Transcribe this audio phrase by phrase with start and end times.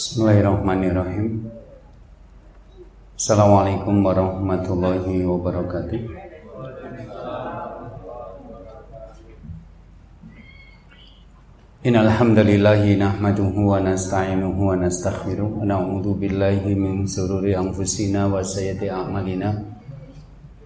[0.00, 1.44] Bismillahirrahmanirrahim.
[3.20, 6.00] Assalamualaikum warahmatullahi wabarakatuh.
[11.84, 18.88] Innal hamdalillahi nahmaduhu wa nasta'inuhu wa nastaghfiruh wa na'udzu billahi min shururi anfusina wa sayyiati
[18.88, 19.52] a'malina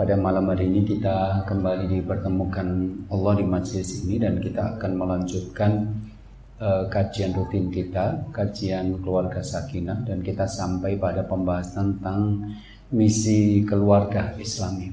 [0.00, 2.68] pada malam hari ini kita kembali dipertemukan
[3.12, 5.92] Allah di majelis ini dan kita akan melanjutkan
[6.56, 12.48] uh, kajian rutin kita, kajian keluarga sakinah dan kita sampai pada pembahasan tentang
[12.96, 14.88] misi keluarga Islami.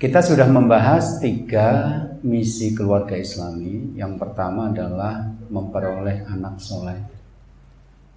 [0.00, 3.94] Kita sudah membahas tiga misi keluarga islami.
[3.94, 7.00] Yang pertama adalah memperoleh anak soleh.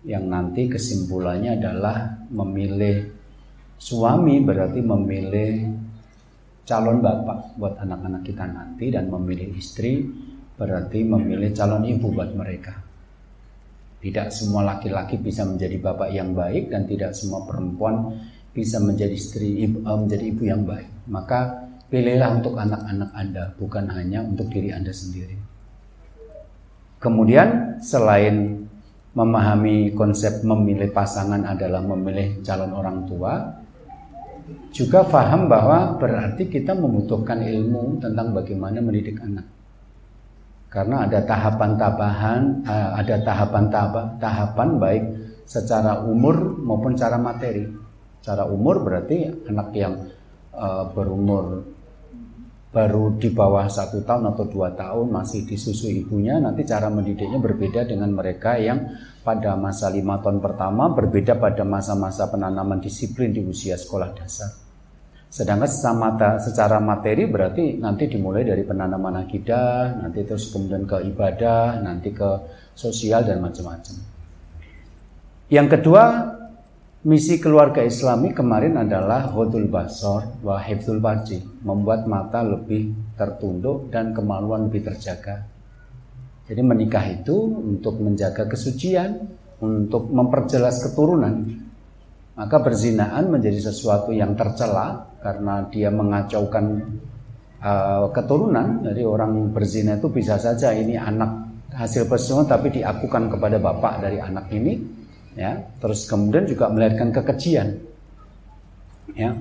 [0.08, 3.17] Yang nanti kesimpulannya adalah memilih
[3.78, 5.54] suami berarti memilih
[6.68, 10.04] calon bapak buat anak-anak kita nanti dan memilih istri
[10.58, 12.74] berarti memilih calon ibu buat mereka.
[13.98, 18.14] Tidak semua laki-laki bisa menjadi bapak yang baik dan tidak semua perempuan
[18.54, 20.90] bisa menjadi istri ibu, eh, menjadi ibu yang baik.
[21.10, 25.40] Maka Pilihlah untuk anak-anak Anda, bukan hanya untuk diri Anda sendiri.
[27.00, 28.68] Kemudian selain
[29.16, 33.40] memahami konsep memilih pasangan adalah memilih calon orang tua,
[34.72, 39.46] juga paham bahwa berarti kita membutuhkan ilmu tentang bagaimana mendidik anak.
[40.68, 45.04] Karena ada tahapan-tahapan, eh, ada tahapan-tahapan baik
[45.48, 47.64] secara umur maupun cara materi.
[48.20, 49.96] Cara umur berarti anak yang
[50.52, 51.64] uh, berumur
[52.68, 57.88] baru di bawah satu tahun atau dua tahun masih disusu ibunya nanti cara mendidiknya berbeda
[57.88, 58.92] dengan mereka yang
[59.24, 64.52] pada masa lima tahun pertama berbeda pada masa-masa penanaman disiplin di usia sekolah dasar.
[65.28, 65.68] Sedangkan
[66.40, 72.30] secara materi berarti nanti dimulai dari penanaman akidah nanti terus kemudian ke ibadah nanti ke
[72.72, 73.96] sosial dan macam-macam.
[75.52, 76.04] Yang kedua
[77.08, 84.12] Misi keluarga islami kemarin adalah Hodul Basor wa Hifzul Baji, membuat mata lebih tertunduk dan
[84.12, 85.48] kemaluan lebih terjaga.
[86.52, 89.24] Jadi menikah itu untuk menjaga kesucian,
[89.64, 91.48] untuk memperjelas keturunan.
[92.36, 96.66] Maka berzinaan menjadi sesuatu yang tercela karena dia mengacaukan
[97.64, 98.84] uh, keturunan.
[98.84, 104.20] Jadi orang berzina itu bisa saja ini anak hasil perselingkuhan tapi diakukan kepada bapak dari
[104.20, 104.97] anak ini
[105.38, 107.78] ya terus kemudian juga melahirkan kekejian.
[109.14, 109.38] Ya.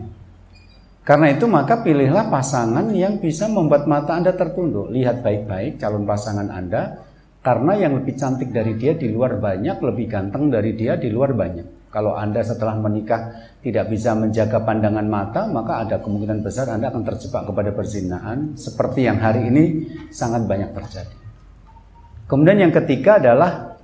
[1.07, 4.91] Karena itu maka pilihlah pasangan yang bisa membuat mata anda tertunduk.
[4.91, 6.99] Lihat baik-baik calon pasangan anda
[7.47, 11.31] karena yang lebih cantik dari dia di luar banyak lebih ganteng dari dia di luar
[11.31, 11.95] banyak.
[11.95, 17.07] Kalau anda setelah menikah tidak bisa menjaga pandangan mata maka ada kemungkinan besar anda akan
[17.07, 18.59] terjebak kepada perzinaan.
[18.59, 19.65] Seperti yang hari ini
[20.11, 21.17] sangat banyak terjadi.
[22.27, 23.79] Kemudian yang ketiga adalah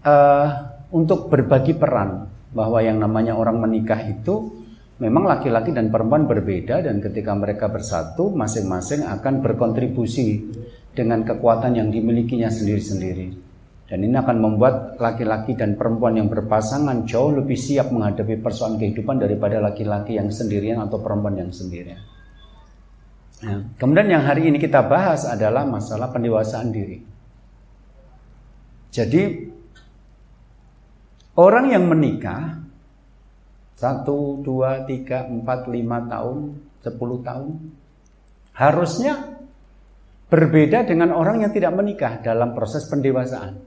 [0.00, 4.64] uh, untuk berbagi peran bahwa yang namanya orang menikah itu
[4.96, 10.46] memang laki-laki dan perempuan berbeda dan ketika mereka bersatu masing-masing akan berkontribusi
[10.96, 13.44] dengan kekuatan yang dimilikinya sendiri-sendiri.
[13.86, 19.22] Dan ini akan membuat laki-laki dan perempuan yang berpasangan jauh lebih siap menghadapi persoalan kehidupan
[19.22, 22.02] daripada laki-laki yang sendirian atau perempuan yang sendirian.
[23.46, 23.62] Ya.
[23.78, 26.98] Kemudian yang hari ini kita bahas adalah masalah pendewasaan diri.
[28.90, 29.22] Jadi
[31.36, 32.64] Orang yang menikah
[33.76, 37.76] satu, dua, tiga, empat, lima tahun, sepuluh tahun
[38.56, 39.36] harusnya
[40.32, 43.60] berbeda dengan orang yang tidak menikah dalam proses pendewasaan.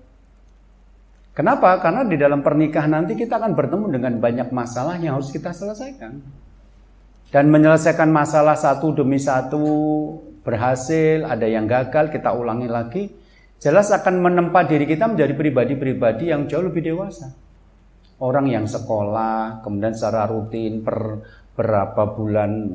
[1.38, 1.78] Kenapa?
[1.78, 6.26] Karena di dalam pernikahan nanti kita akan bertemu dengan banyak masalah yang harus kita selesaikan.
[7.30, 9.62] Dan menyelesaikan masalah satu demi satu
[10.42, 13.04] berhasil, ada yang gagal, kita ulangi lagi.
[13.62, 17.30] Jelas akan menempa diri kita menjadi pribadi-pribadi yang jauh lebih dewasa
[18.20, 20.98] orang yang sekolah kemudian secara rutin per
[21.60, 22.72] berapa bulan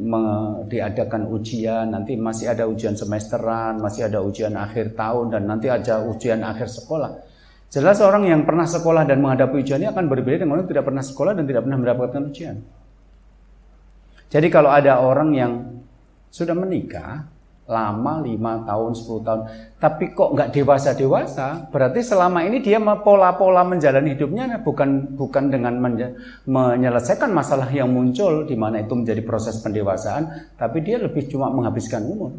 [0.69, 6.05] diadakan ujian, nanti masih ada ujian semesteran, masih ada ujian akhir tahun dan nanti ada
[6.05, 7.17] ujian akhir sekolah.
[7.73, 10.85] Jelas orang yang pernah sekolah dan menghadapi ujian ini akan berbeda dengan orang yang tidak
[10.85, 12.57] pernah sekolah dan tidak pernah mendapatkan ujian.
[14.29, 15.53] Jadi kalau ada orang yang
[16.29, 17.25] sudah menikah,
[17.65, 19.41] lama 5 tahun 10 tahun.
[19.81, 25.81] Tapi kok nggak dewasa dewasa berarti selama ini dia pola-pola menjalani hidupnya bukan bukan dengan
[26.45, 32.05] menyelesaikan masalah yang muncul di mana itu menjadi proses pendewasaan tapi dia lebih cuma menghabiskan
[32.05, 32.37] umur.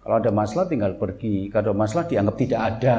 [0.00, 2.96] Kalau ada masalah tinggal pergi kalau ada masalah dianggap tidak ada.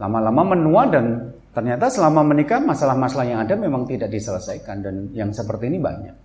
[0.00, 5.68] Lama-lama menua dan ternyata selama menikah masalah-masalah yang ada memang tidak diselesaikan dan yang seperti
[5.68, 6.16] ini banyak.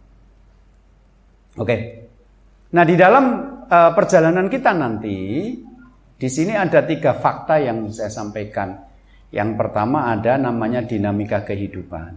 [1.59, 1.75] Oke.
[2.75, 5.17] Nah di dalam uh, perjalanan kita nanti,
[6.15, 8.77] di sini ada tiga fakta yang saya sampaikan.
[9.33, 12.15] Yang pertama ada namanya dinamika kehidupan.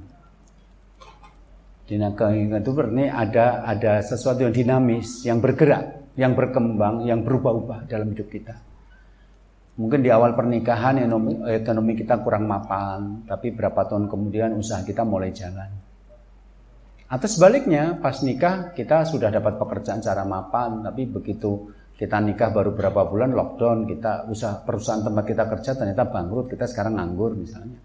[1.89, 7.91] Dinamika kehidupan itu berarti ada ada sesuatu yang dinamis, yang bergerak, yang berkembang, yang berubah-ubah
[7.91, 8.55] dalam hidup kita.
[9.79, 11.03] Mungkin di awal pernikahan
[11.47, 15.88] ekonomi kita kurang mapan, tapi berapa tahun kemudian usaha kita mulai jalan
[17.09, 22.77] atau sebaliknya, pas nikah kita sudah dapat pekerjaan secara mapan, tapi begitu kita nikah baru
[22.77, 27.81] berapa bulan lockdown, kita usaha perusahaan tempat kita kerja ternyata bangkrut, kita sekarang nganggur misalnya.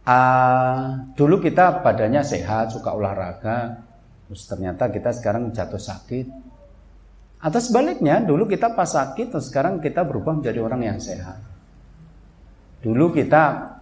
[0.00, 3.84] Uh, dulu kita badannya sehat, suka olahraga,
[4.24, 6.26] terus ternyata kita sekarang jatuh sakit.
[7.44, 11.38] Atau sebaliknya, dulu kita pas sakit, terus sekarang kita berubah menjadi orang yang sehat.
[12.80, 13.76] Dulu kita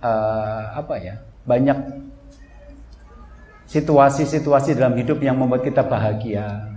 [0.00, 2.08] uh, apa ya banyak
[3.68, 6.72] situasi-situasi dalam hidup yang membuat kita bahagia.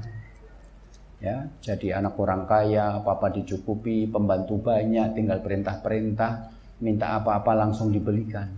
[1.22, 6.50] Ya, jadi anak orang kaya, apa-apa dicukupi, pembantu banyak, tinggal perintah-perintah,
[6.82, 8.50] minta apa-apa langsung dibelikan.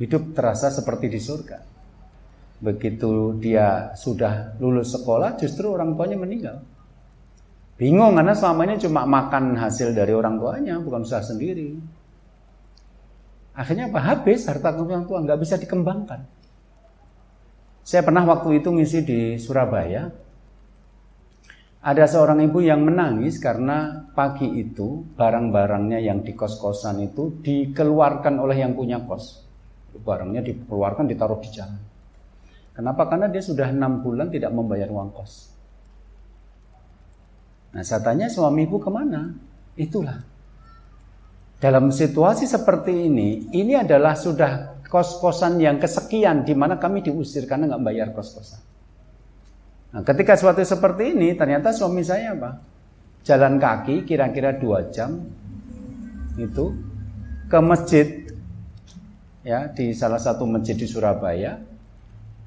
[0.00, 1.58] Hidup terasa seperti di surga.
[2.58, 6.56] Begitu dia sudah lulus sekolah, justru orang tuanya meninggal.
[7.78, 11.76] Bingung karena selama ini cuma makan hasil dari orang tuanya, bukan usaha sendiri.
[13.54, 14.00] Akhirnya apa?
[14.00, 16.37] Habis harta orang tua, nggak bisa dikembangkan.
[17.88, 20.12] Saya pernah waktu itu ngisi di Surabaya.
[21.80, 28.60] Ada seorang ibu yang menangis karena pagi itu barang-barangnya yang di kos-kosan itu dikeluarkan oleh
[28.60, 29.40] yang punya kos.
[30.04, 31.80] Barangnya dikeluarkan ditaruh di jalan.
[32.76, 33.08] Kenapa?
[33.08, 35.48] Karena dia sudah enam bulan tidak membayar uang kos.
[37.72, 39.32] Nah saya tanya suami ibu ke mana?
[39.80, 40.20] Itulah.
[41.56, 47.76] Dalam situasi seperti ini, ini adalah sudah kos-kosan yang kesekian di mana kami diusir karena
[47.76, 48.60] nggak bayar kos-kosan.
[49.88, 52.60] Nah, ketika suatu seperti ini, ternyata suami saya apa?
[53.24, 55.20] Jalan kaki kira-kira dua jam
[56.40, 56.72] itu
[57.48, 58.06] ke masjid
[59.44, 61.60] ya di salah satu masjid di Surabaya.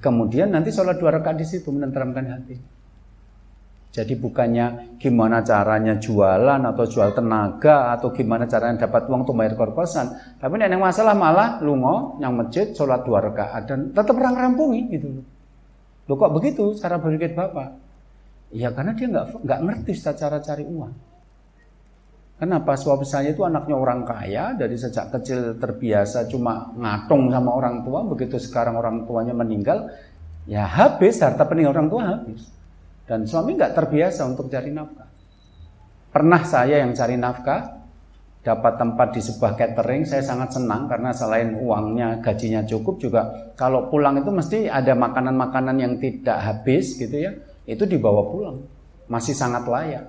[0.02, 2.71] Kemudian nanti sholat dua rakaat di situ menenteramkan hati.
[3.92, 9.52] Jadi bukannya gimana caranya jualan atau jual tenaga atau gimana caranya dapat uang untuk bayar
[9.52, 10.08] korposan.
[10.40, 15.20] Tapi yang masalah malah lungo yang masjid sholat dua rakaat dan tetap orang rampungi gitu.
[16.08, 17.68] Loh kok begitu cara berpikir Bapak?
[18.56, 20.92] Ya karena dia nggak nggak ngerti cara cari uang.
[22.40, 27.84] Kenapa suami saya itu anaknya orang kaya dari sejak kecil terbiasa cuma ngatung sama orang
[27.84, 29.84] tua begitu sekarang orang tuanya meninggal
[30.48, 32.61] ya habis harta peninggal orang tua habis.
[33.12, 35.04] Dan suami nggak terbiasa untuk cari nafkah.
[36.16, 37.60] Pernah saya yang cari nafkah,
[38.40, 43.92] dapat tempat di sebuah catering, saya sangat senang karena selain uangnya, gajinya cukup juga kalau
[43.92, 47.36] pulang itu mesti ada makanan-makanan yang tidak habis gitu ya,
[47.68, 48.64] itu dibawa pulang.
[49.12, 50.08] Masih sangat layak.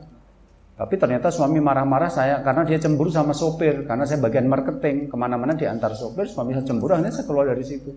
[0.79, 5.15] Tapi ternyata suami marah-marah saya karena dia cemburu sama sopir karena saya bagian marketing ke
[5.19, 7.91] mana-mana diantar sopir suami saya cemburu akhirnya saya keluar dari situ.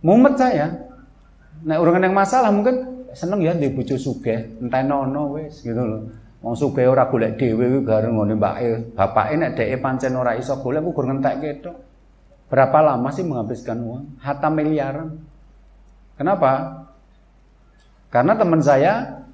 [0.00, 0.72] Mumet saya.
[1.60, 6.04] Nah urusan yang masalah mungkin seneng ya di bojo sugih, entenono wis gitu loh.
[6.44, 8.92] Wong sugih ora golek dhewe kuwi bareng ngene mbake.
[8.92, 11.76] Bapake nek dheke pancen ora iso golek ku gur ngentek ketok.
[12.52, 14.04] Berapa lama sih menghabiskan uang?
[14.22, 15.16] Hatta miliaran.
[16.14, 16.84] Kenapa?
[18.12, 19.24] Karena teman saya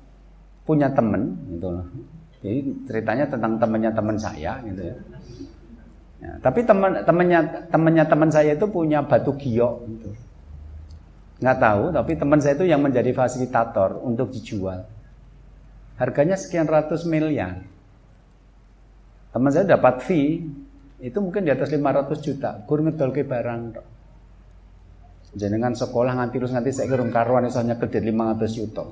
[0.62, 1.86] punya teman gitu loh.
[2.40, 4.96] Jadi ceritanya tentang temannya teman saya gitu ya.
[6.22, 10.10] ya tapi teman temannya temannya teman saya itu punya batu giok gitu
[11.42, 14.87] nggak tahu tapi teman saya itu yang menjadi fasilitator untuk dijual.
[15.99, 17.66] Harganya sekian ratus miliar.
[19.34, 20.46] Teman saya dapat fee
[21.02, 22.62] itu mungkin di atas 500 juta.
[22.62, 23.62] Gur ngedol ke barang
[25.32, 28.84] jenengan sekolah nganti terus nganti saya kirim karuan misalnya gede 500 juta.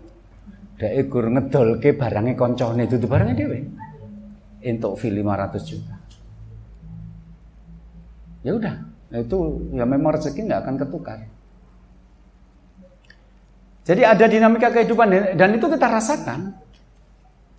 [0.83, 3.59] Dek gur ngedol ke barangnya koncone itu barangnya dewe
[4.67, 5.95] untuk fee 500 juta.
[8.43, 8.75] Ya udah
[9.15, 9.39] itu
[9.75, 11.19] ya memang rezeki nggak akan ketukar
[13.91, 16.55] jadi ada dinamika kehidupan dan itu kita rasakan.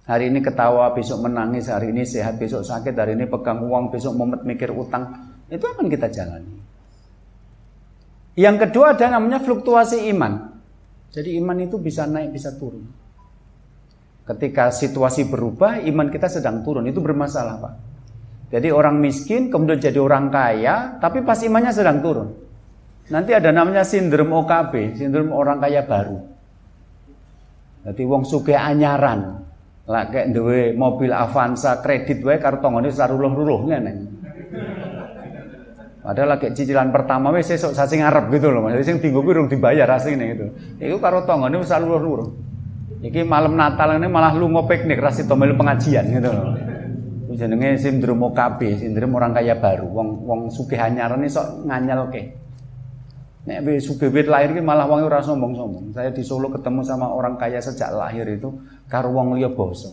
[0.07, 4.15] Hari ini ketawa, besok menangis, hari ini sehat, besok sakit, hari ini pegang uang, besok
[4.15, 5.11] momet mikir utang.
[5.51, 6.55] Itu akan kita jalani.
[8.39, 10.55] Yang kedua ada namanya fluktuasi iman.
[11.11, 12.87] Jadi iman itu bisa naik, bisa turun.
[14.23, 16.87] Ketika situasi berubah, iman kita sedang turun.
[16.87, 17.73] Itu bermasalah, Pak.
[18.55, 22.31] Jadi orang miskin kemudian jadi orang kaya, tapi pas imannya sedang turun.
[23.11, 26.17] Nanti ada namanya sindrom OKB, sindrom orang kaya baru.
[27.83, 29.43] Jadi wong suke anyaran.
[29.91, 33.93] Lah kayak duwe mobil Avanza kredit wae karo tongone saruluh-luluh ngene.
[36.01, 38.65] Padahal lagi cicilan pertama wis sesuk sasi ngarep gitu loh.
[38.71, 40.45] Jadi sing dienggo kuwi urung dibayar asline gitu.
[40.79, 42.31] Iku karo tongone wis saruluh-luluh.
[43.01, 46.53] Iki malam Natal ini malah lu piknik rasi melu pengajian gitu loh.
[47.27, 49.89] Itu jenenge sindrom OKB, sindrom orang kaya baru.
[49.89, 52.40] Wong wong sugih anyaran sok nganyelke.
[53.41, 55.97] Nek sugih lahir ki malah wong ora sombong-sombong.
[55.97, 58.53] Saya di Solo ketemu sama orang kaya sejak lahir itu
[58.85, 59.89] karo wong liya basa.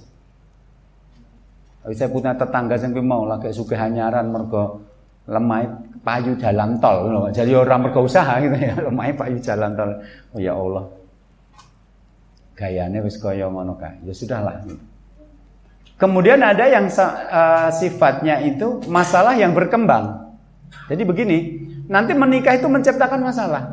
[1.88, 4.84] Saya punya tetangga sing mau lagi sugih anyaran mergo
[5.24, 5.64] lemah
[6.04, 7.26] payu jalan tol loh.
[7.32, 9.90] Jadi orang mergo usaha gitu ya, lemah payu jalan tol.
[10.36, 10.98] Oh ya Allah
[12.58, 14.02] gayanya wis kaya ngono kae.
[14.02, 14.66] Ya sudahlah.
[15.94, 20.34] Kemudian ada yang uh, sifatnya itu masalah yang berkembang.
[20.90, 21.38] Jadi begini,
[21.88, 23.64] nanti menikah itu menciptakan masalah.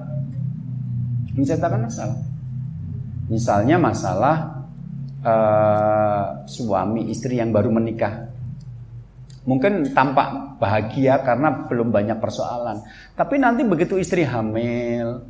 [1.36, 2.18] Menciptakan masalah.
[3.28, 4.36] Misalnya masalah
[5.22, 8.32] uh, suami istri yang baru menikah.
[9.46, 12.82] Mungkin tampak bahagia karena belum banyak persoalan.
[13.14, 15.22] Tapi nanti begitu istri hamil,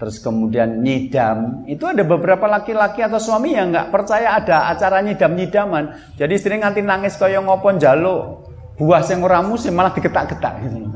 [0.00, 5.36] terus kemudian nyidam itu ada beberapa laki-laki atau suami yang nggak percaya ada acara nyidam
[5.36, 8.40] nyidaman jadi istri nganti nangis kaya ngopon jalo
[8.80, 10.88] buah sing ora musim malah diketak-ketak gitu.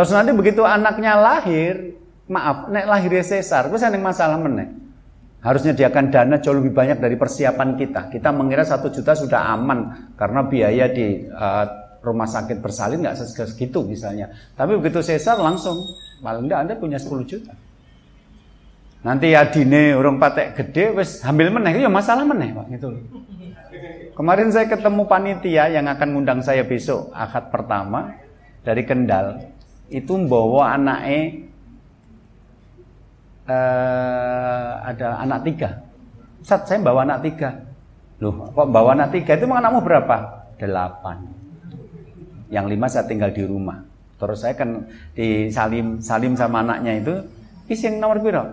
[0.00, 1.92] Terus nanti begitu anaknya lahir
[2.24, 4.72] maaf nek lahir sesar itu yang masalah meneh.
[5.40, 8.12] Harus menyediakan dana jauh lebih banyak dari persiapan kita.
[8.12, 11.64] Kita mengira satu juta sudah aman karena biaya di uh,
[12.04, 14.28] rumah sakit bersalin nggak segitu misalnya.
[14.52, 15.80] Tapi begitu sesar langsung
[16.20, 17.52] Paling enggak Anda punya 10 juta.
[19.00, 21.80] Nanti ya dine orang patek gede wes hamil meneh.
[21.80, 22.88] Ya masalah meneh Pak gitu
[24.12, 28.12] Kemarin saya ketemu panitia yang akan ngundang saya besok akad pertama
[28.60, 29.40] dari Kendal.
[29.90, 31.50] Itu bawa anaknya
[33.50, 35.70] uh, ada anak tiga.
[36.46, 37.50] Saat saya bawa anak tiga.
[38.22, 39.34] Loh, kok bawa anak tiga?
[39.34, 40.46] Itu anakmu berapa?
[40.56, 41.26] Delapan.
[42.52, 43.82] Yang lima saya tinggal di rumah.
[44.20, 44.84] Terus saya kan
[45.16, 47.14] di salim salim sama anaknya itu,
[47.72, 48.44] is yang nomor piro?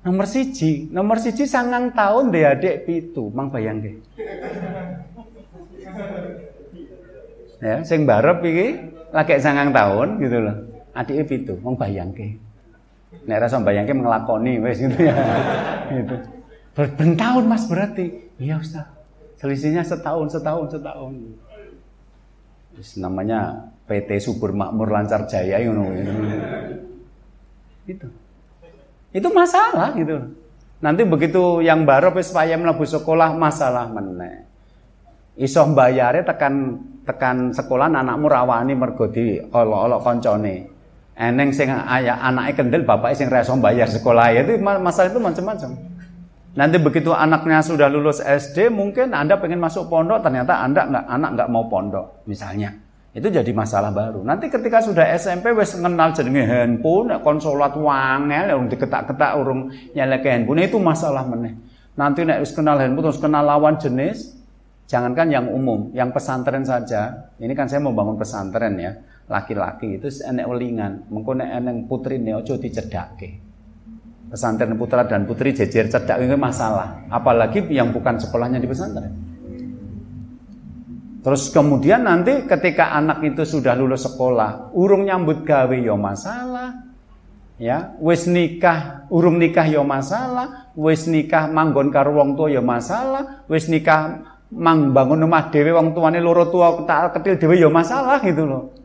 [0.00, 4.00] Nomor siji, nomor siji sangang tahun deh adik pitu, mang bayang deh.
[7.60, 8.68] ya, sing barep iki
[9.12, 10.69] lagi sangang tahun gitu loh.
[11.00, 12.36] Adik pitu, mang bayang deh.
[13.24, 15.16] Nek rasa bayang ke ngelakoni wes gitu ya.
[15.96, 16.16] gitu.
[16.76, 18.28] Bertahun mas berarti.
[18.36, 18.84] Iya Ustaz.
[19.40, 21.16] Selisihnya setahun, setahun, setahun.
[22.76, 25.90] Terus namanya PT Subur Makmur Lancar Jaya you know.
[27.90, 28.06] itu
[29.10, 30.30] itu masalah gitu
[30.78, 34.46] nanti begitu yang baru wis payah mlebu sekolah masalah meneh
[35.34, 40.69] iso bayare tekan tekan sekolah anakmu rawani mergo di olok-olok koncone
[41.20, 45.70] eneng sing ayah anaknya kendel bapak sing reso bayar sekolah ya itu masalah itu macam-macam
[46.56, 51.30] nanti begitu anaknya sudah lulus SD mungkin anda pengen masuk pondok ternyata anda nggak anak
[51.36, 52.72] nggak mau pondok misalnya
[53.10, 54.22] itu jadi masalah baru.
[54.22, 59.66] Nanti ketika sudah SMP wes kenal jenenge handphone, konsolat wangel, urung diketak-ketak, urung
[59.98, 61.58] nyaleke handphone itu masalah meneh.
[61.98, 64.38] Nanti nek wis kenal handphone terus kenal lawan jenis,
[64.86, 67.34] jangankan yang umum, yang pesantren saja.
[67.42, 68.94] Ini kan saya mau bangun pesantren ya,
[69.30, 73.38] laki-laki itu enek welingan, mengko nek eneng putrine aja dicedake.
[74.30, 79.10] Pesantren putra dan putri jejer cedak itu masalah, apalagi yang bukan sekolahnya di pesantren.
[81.20, 86.70] Terus kemudian nanti ketika anak itu sudah lulus sekolah, urung nyambut gawe yo ya masalah.
[87.60, 92.58] Ya, wis nikah, urung nikah yo ya masalah, wis nikah manggon karo wong tua yo
[92.58, 97.54] ya masalah, wis nikah mang bangun rumah dhewe wong tuane loro tua tak kecil dhewe
[97.60, 98.79] yo masalah gitu loh.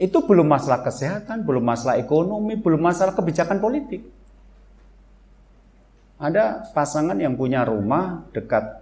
[0.00, 4.00] Itu belum masalah kesehatan, belum masalah ekonomi, belum masalah kebijakan politik.
[6.16, 8.80] Ada pasangan yang punya rumah dekat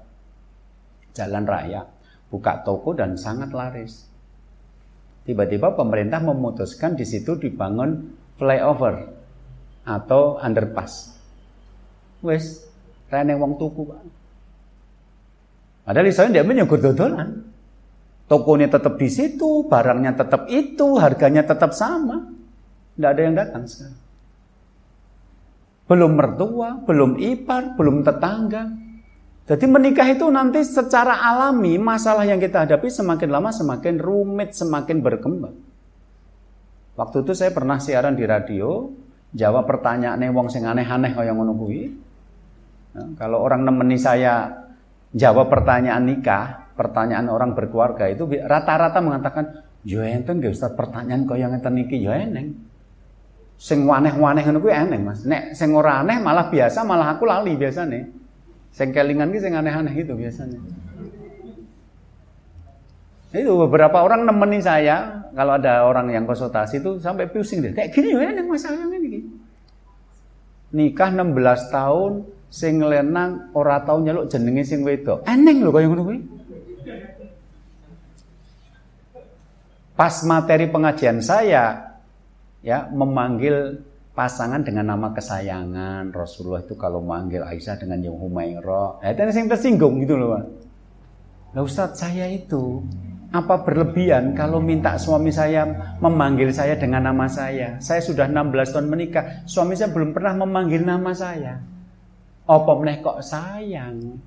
[1.19, 1.83] jalan raya
[2.31, 4.07] buka toko dan sangat laris.
[5.27, 9.11] Tiba-tiba pemerintah memutuskan di situ dibangun flyover
[9.85, 11.19] atau underpass.
[12.25, 12.65] Wes,
[13.13, 14.01] rene wong tuku, Pak.
[15.89, 17.48] Padahal saya dia menyugur dodolan.
[18.29, 22.29] Tokonya tetap di situ, barangnya tetap itu, harganya tetap sama.
[22.95, 24.01] Tidak ada yang datang sekarang.
[25.89, 28.69] Belum mertua, belum ipar, belum tetangga,
[29.49, 35.01] jadi menikah itu nanti secara alami masalah yang kita hadapi semakin lama semakin rumit, semakin
[35.01, 35.57] berkembang.
[37.01, 38.93] Waktu itu saya pernah siaran di radio,
[39.33, 41.89] jawab pertanyaan wong sing aneh-aneh kaya ngono kuwi.
[42.93, 44.53] Nah, kalau orang nemeni saya
[45.17, 51.35] jawab pertanyaan nikah, pertanyaan orang berkeluarga itu rata-rata mengatakan, "Yo enten nggih Ustaz, pertanyaan kau
[51.35, 52.55] yang enten niki yo eneng."
[53.59, 55.27] Sing waneh-waneh ngono kuwi eneng, Mas.
[55.27, 58.07] Nek sing ora aneh malah biasa, malah aku lali biasanya.
[58.71, 60.63] Sing kelingan ki sing aneh-aneh itu biasanya.
[63.35, 67.75] Itu beberapa orang nemenin saya, kalau ada orang yang konsultasi itu sampai pusing deh.
[67.75, 69.27] Kayak gini ya yang masalahnya ini.
[70.79, 72.13] Nikah 16 tahun,
[72.55, 75.27] sing lenang ora tau nyeluk jenenge sing wedok.
[75.27, 76.19] Eneng lho kaya ngono kuwi.
[79.99, 81.99] Pas materi pengajian saya
[82.63, 83.83] ya memanggil
[84.15, 86.15] pasangan dengan nama kesayangan.
[86.15, 90.45] Rasulullah itu kalau manggil Aisyah dengan yang Humairah, eh itu yang tersinggung gitu loh, Pak.
[91.59, 92.83] Lah Ustaz, saya itu
[93.35, 95.67] apa berlebihan kalau minta suami saya
[95.99, 97.83] memanggil saya dengan nama saya?
[97.83, 101.59] Saya sudah 16 tahun menikah, suami saya belum pernah memanggil nama saya.
[102.47, 104.19] Apa meneh kok sayang?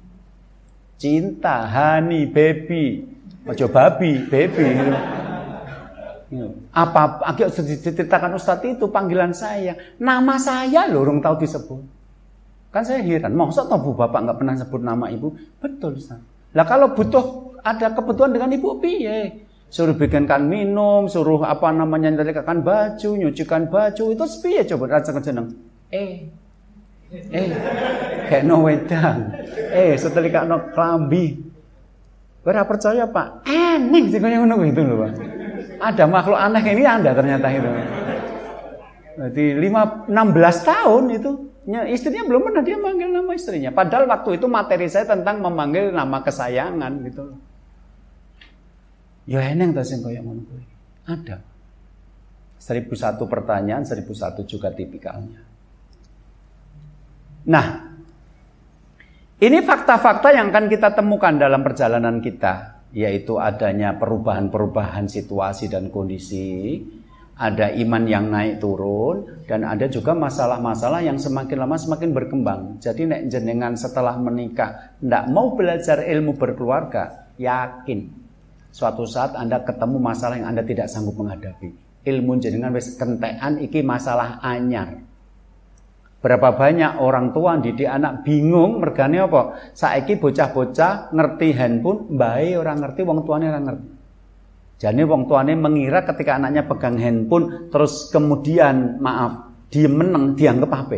[0.99, 3.07] Cinta, honey, baby.
[3.49, 4.67] Ojo babi, baby.
[6.71, 9.75] Apa agak diceritakan Ustadz itu panggilan saya.
[9.99, 11.81] Nama saya loh orang tahu disebut.
[12.71, 15.35] Kan saya heran, masa tahu bapak nggak pernah sebut nama ibu?
[15.59, 16.23] Betul Ustaz.
[16.55, 19.43] Lah kalau butuh ada kebutuhan dengan ibu piye?
[19.67, 25.51] Suruh bikinkan minum, suruh apa namanya nyelikakan baju, nyucikan baju, itu piye coba rasa jeneng.
[25.91, 26.31] Eh.
[27.11, 27.49] Eh.
[28.31, 29.35] Kayak no wedang.
[29.75, 31.43] Eh, setelika no klambi.
[32.41, 33.45] Berapa percaya Pak?
[33.51, 35.40] Aneh kayak ngono itu loh Pak.
[35.81, 37.69] Ada makhluk aneh ini Anda ternyata itu.
[39.17, 41.31] Berarti 5 16 tahun itu
[41.89, 43.73] istrinya belum pernah dia manggil nama istrinya.
[43.73, 47.23] Padahal waktu itu materi saya tentang memanggil nama kesayangan gitu.
[49.29, 50.65] Ya eneng ta sing kaya ngono kuwi.
[51.05, 51.37] Ada.
[52.61, 55.41] Seribu satu pertanyaan, seribu satu juga tipikalnya.
[57.49, 57.65] Nah,
[59.41, 66.79] ini fakta-fakta yang akan kita temukan dalam perjalanan kita, yaitu adanya perubahan-perubahan situasi dan kondisi,
[67.39, 72.61] ada iman yang naik turun, dan ada juga masalah-masalah yang semakin lama semakin berkembang.
[72.83, 78.21] Jadi nek jenengan setelah menikah ndak mau belajar ilmu berkeluarga, yakin
[78.71, 81.75] Suatu saat Anda ketemu masalah yang Anda tidak sanggup menghadapi.
[82.07, 84.95] Ilmu jenengan wis kentekan iki masalah anyar.
[86.21, 89.73] Berapa banyak orang tua didik anak bingung mergane apa?
[89.73, 93.87] Saiki bocah-bocah ngerti handphone, bae orang ngerti, wong tuane orang ngerti.
[94.81, 100.91] Jadi wong tuane mengira ketika anaknya pegang handphone terus kemudian maaf, dia menang dianggap HP.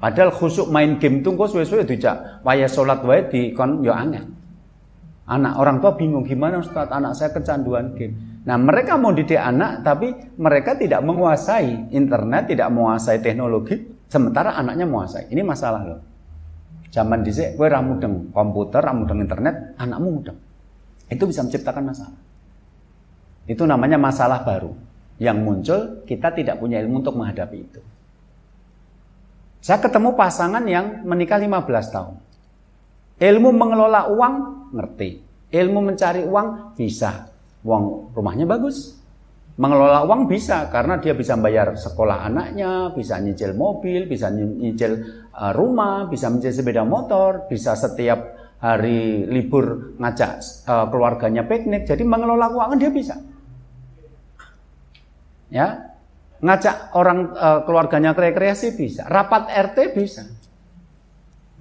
[0.00, 4.24] Padahal khusuk main game tunggu suwe-suwe dijak waya salat wae dikon yo angel.
[5.28, 8.31] Anak orang tua bingung gimana Ustaz anak saya kecanduan game.
[8.42, 13.78] Nah mereka mau didik anak tapi mereka tidak menguasai internet, tidak menguasai teknologi,
[14.10, 15.30] sementara anaknya menguasai.
[15.30, 16.00] Ini masalah loh.
[16.92, 20.38] Zaman dhisik kowe ra mudeng komputer, ra mudeng internet, anakmu mudeng.
[21.08, 22.20] Itu bisa menciptakan masalah.
[23.48, 24.76] Itu namanya masalah baru
[25.16, 27.80] yang muncul kita tidak punya ilmu untuk menghadapi itu.
[29.62, 32.14] Saya ketemu pasangan yang menikah 15 tahun.
[33.22, 34.34] Ilmu mengelola uang
[34.74, 35.10] ngerti.
[35.54, 37.31] Ilmu mencari uang bisa.
[37.62, 38.98] Uang rumahnya bagus.
[39.52, 44.96] Mengelola uang bisa karena dia bisa bayar sekolah anaknya, bisa nyicil mobil, bisa nyicil
[45.36, 51.84] uh, rumah, bisa nyicil sepeda motor, bisa setiap hari libur ngajak uh, keluarganya piknik.
[51.84, 53.14] Jadi mengelola keuangan dia bisa.
[55.52, 55.92] Ya,
[56.42, 60.24] ngajak orang uh, keluarganya rekreasi bisa, rapat RT bisa.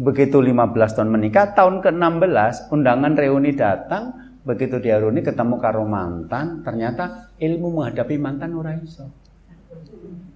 [0.02, 6.66] Begitu 15 tahun menikah, tahun ke-16 undangan reuni datang, begitu dia reuni ketemu karo mantan,
[6.66, 9.06] ternyata ilmu menghadapi mantan ora iso.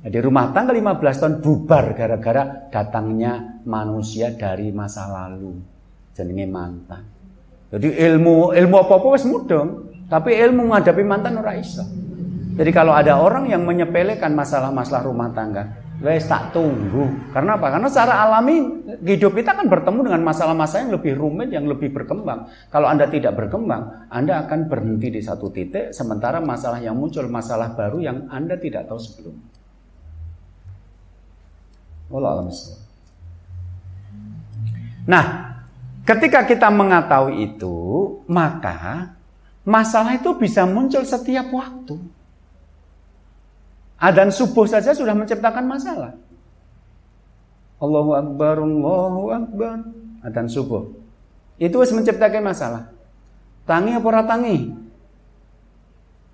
[0.05, 5.57] Jadi rumah tangga 15 tahun bubar gara-gara datangnya manusia dari masa lalu.
[6.13, 7.03] Jenenge mantan.
[7.73, 11.83] Jadi ilmu ilmu apa-apa wis mudeng, tapi ilmu menghadapi mantan ora iso.
[12.55, 17.33] Jadi kalau ada orang yang menyepelekan masalah-masalah rumah tangga, Wes tak tunggu.
[17.33, 17.73] Karena apa?
[17.73, 22.45] Karena secara alami hidup kita akan bertemu dengan masalah-masalah yang lebih rumit, yang lebih berkembang.
[22.69, 27.73] Kalau Anda tidak berkembang, Anda akan berhenti di satu titik, sementara masalah yang muncul, masalah
[27.73, 29.35] baru yang Anda tidak tahu sebelum.
[35.09, 35.25] Nah,
[36.05, 37.77] ketika kita mengetahui itu,
[38.29, 39.17] maka
[39.65, 41.97] masalah itu bisa muncul setiap waktu.
[44.05, 46.13] Adan subuh saja sudah menciptakan masalah.
[47.81, 49.81] Allahu Akbar, Allahu Akbar.
[50.21, 50.93] Adan subuh.
[51.57, 52.93] Itu harus menciptakan masalah.
[53.65, 54.69] Tangi apa tangi?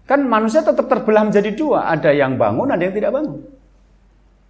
[0.03, 1.87] Kan manusia tetap terbelah menjadi dua.
[1.87, 3.39] Ada yang bangun, ada yang tidak bangun.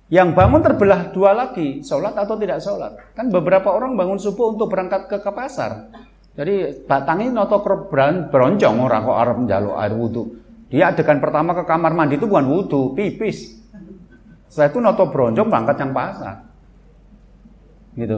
[0.09, 2.97] Yang bangun terbelah dua lagi, sholat atau tidak sholat.
[3.13, 5.93] Kan beberapa orang bangun subuh untuk berangkat ke, ke pasar.
[6.33, 10.40] Jadi batangi noto beroncong orang kok arep njaluk air wudhu.
[10.71, 13.59] Dia adegan pertama ke kamar mandi itu bukan wudhu, pipis.
[14.47, 16.35] Setelah itu noto beroncong berangkat yang pasar.
[17.91, 18.17] Gitu.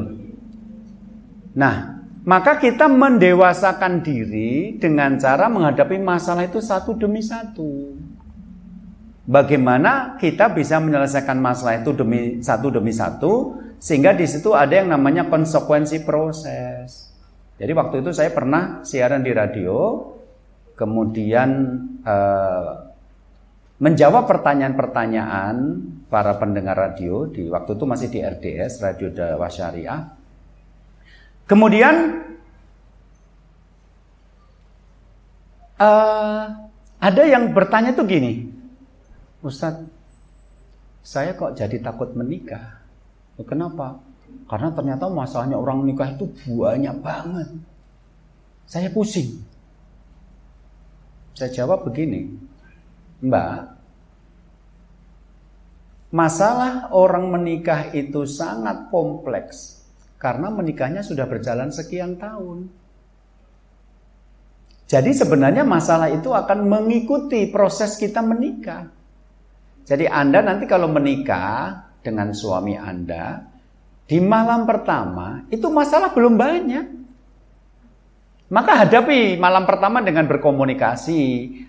[1.58, 7.98] Nah, maka kita mendewasakan diri dengan cara menghadapi masalah itu satu demi satu.
[9.24, 14.94] Bagaimana kita bisa menyelesaikan masalah itu demi satu demi satu sehingga di situ ada yang
[14.94, 17.12] namanya konsekuensi proses.
[17.58, 20.00] Jadi waktu itu saya pernah siaran di radio,
[20.74, 21.50] kemudian
[22.04, 22.72] eh,
[23.82, 25.56] menjawab pertanyaan-pertanyaan
[26.08, 30.02] para pendengar radio di waktu itu masih di RDS Radio Dakwah Syariah.
[31.44, 31.96] Kemudian
[35.78, 36.46] eh,
[37.04, 38.48] ada yang bertanya tuh gini,
[39.44, 39.84] Ustadz,
[41.04, 42.80] saya kok jadi takut menikah.
[43.44, 44.00] Kenapa?
[44.48, 47.50] Karena ternyata masalahnya orang nikah itu banyak banget.
[48.64, 49.53] Saya pusing.
[51.34, 52.30] Saya jawab begini,
[53.26, 53.58] Mbak,
[56.14, 59.82] masalah orang menikah itu sangat kompleks
[60.22, 62.70] karena menikahnya sudah berjalan sekian tahun.
[64.86, 68.94] Jadi sebenarnya masalah itu akan mengikuti proses kita menikah.
[69.84, 73.42] Jadi Anda nanti kalau menikah dengan suami Anda,
[74.06, 76.86] di malam pertama itu masalah belum banyak.
[78.54, 81.22] Maka hadapi malam pertama dengan berkomunikasi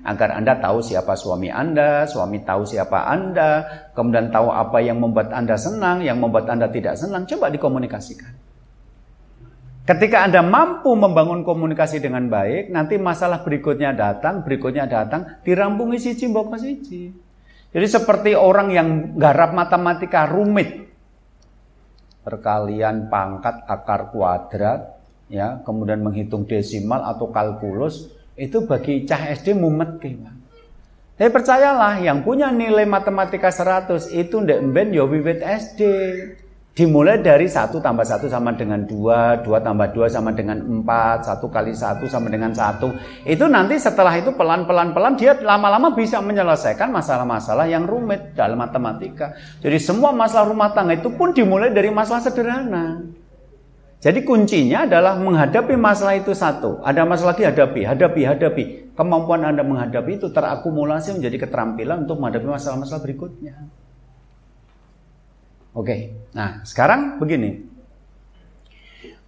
[0.04, 3.64] agar Anda tahu siapa suami Anda, suami tahu siapa Anda,
[3.96, 8.36] kemudian tahu apa yang membuat Anda senang, yang membuat Anda tidak senang, coba dikomunikasikan.
[9.88, 16.28] Ketika Anda mampu membangun komunikasi dengan baik, nanti masalah berikutnya datang, berikutnya datang, dirampungi siji
[16.28, 17.08] mbok siji.
[17.72, 20.84] Jadi seperti orang yang garap matematika rumit.
[22.28, 24.93] Perkalian pangkat akar kuadrat,
[25.28, 30.44] ya, kemudian menghitung desimal atau kalkulus, itu bagi cah SD mumet gimana?
[31.14, 35.80] Tapi percayalah, yang punya nilai matematika 100 itu ndek ben ya wiwit SD.
[36.74, 41.46] Dimulai dari satu tambah satu sama dengan dua, dua tambah dua sama dengan empat, satu
[41.46, 42.90] kali satu sama dengan satu.
[43.22, 49.38] Itu nanti setelah itu pelan-pelan pelan dia lama-lama bisa menyelesaikan masalah-masalah yang rumit dalam matematika.
[49.62, 53.06] Jadi semua masalah rumah tangga itu pun dimulai dari masalah sederhana.
[54.04, 56.84] Jadi kuncinya adalah menghadapi masalah itu satu.
[56.84, 58.64] Ada masalah lagi hadapi, hadapi, hadapi.
[58.92, 63.64] Kemampuan Anda menghadapi itu terakumulasi menjadi keterampilan untuk menghadapi masalah-masalah berikutnya.
[65.72, 67.64] Oke, nah sekarang begini.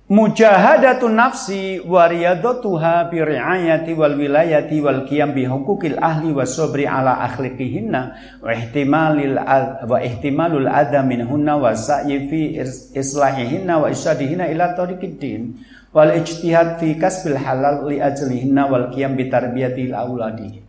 [0.07, 7.27] Mujahadatun nafsi wa riyadatuha bi ri'ayati wal wilayati wal qiyam bi ahli wa sabri ala
[7.27, 8.03] akhliqihinna
[8.39, 9.35] wa ihtimalil
[9.83, 12.55] wa ihtimalul adha minhunna wa sa'yi fi
[12.95, 15.59] islahihinna wa isyadihinna ila tariqid din
[15.91, 20.63] wal ijtihad fi kasbil halal li ajlihinna wal qiyam bi tarbiyatil auladi.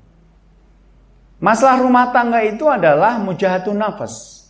[1.38, 4.50] Masalah rumah tangga itu adalah mujahatun nafas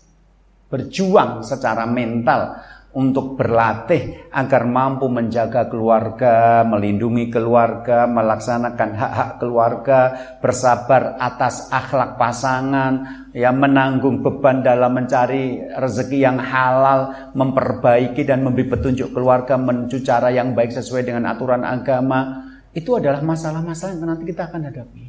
[0.71, 2.55] berjuang secara mental
[2.97, 9.99] untuk berlatih agar mampu menjaga keluarga, melindungi keluarga, melaksanakan hak-hak keluarga,
[10.41, 18.65] bersabar atas akhlak pasangan, ya menanggung beban dalam mencari rezeki yang halal, memperbaiki dan memberi
[18.65, 22.49] petunjuk keluarga menuju cara yang baik sesuai dengan aturan agama.
[22.73, 25.05] Itu adalah masalah-masalah yang nanti kita akan hadapi.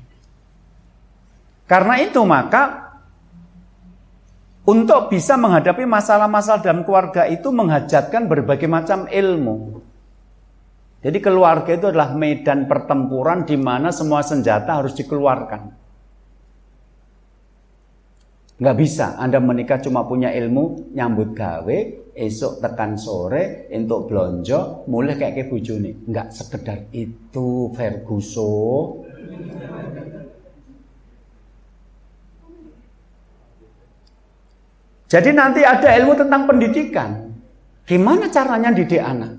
[1.65, 2.88] Karena itu maka
[4.69, 9.81] untuk bisa menghadapi masalah-masalah dalam keluarga itu menghajatkan berbagai macam ilmu.
[11.01, 15.89] Jadi keluarga itu adalah medan pertempuran di mana semua senjata harus dikeluarkan.
[18.59, 21.79] Nggak bisa Anda menikah cuma punya ilmu nyambut gawe,
[22.19, 26.11] esok tekan sore, untuk blonjo, mulai kayak ke bujuni.
[26.11, 29.07] Nggak sekedar itu Ferguson.
[35.09, 37.33] Jadi nanti ada ilmu tentang pendidikan.
[37.89, 39.33] Gimana caranya didik anak?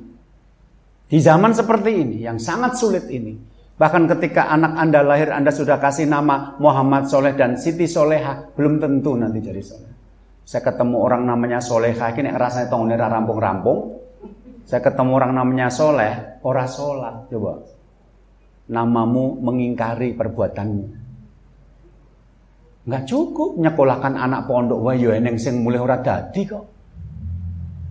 [1.06, 3.38] Di zaman seperti ini, yang sangat sulit ini.
[3.78, 8.50] Bahkan ketika anak Anda lahir, Anda sudah kasih nama Muhammad Soleh dan Siti Soleha.
[8.58, 9.94] Belum tentu nanti jadi Soleh.
[10.44, 14.02] Saya ketemu orang namanya Soleha, ini rasanya tahun rampung-rampung.
[14.66, 17.26] Saya ketemu orang namanya Soleh, ora sholat.
[17.30, 17.58] Coba.
[18.70, 21.09] Namamu mengingkari perbuatanmu.
[22.88, 26.66] Nggak cukup nyekolahkan anak pondok wae yo eneng sing mulai ora dadi kok.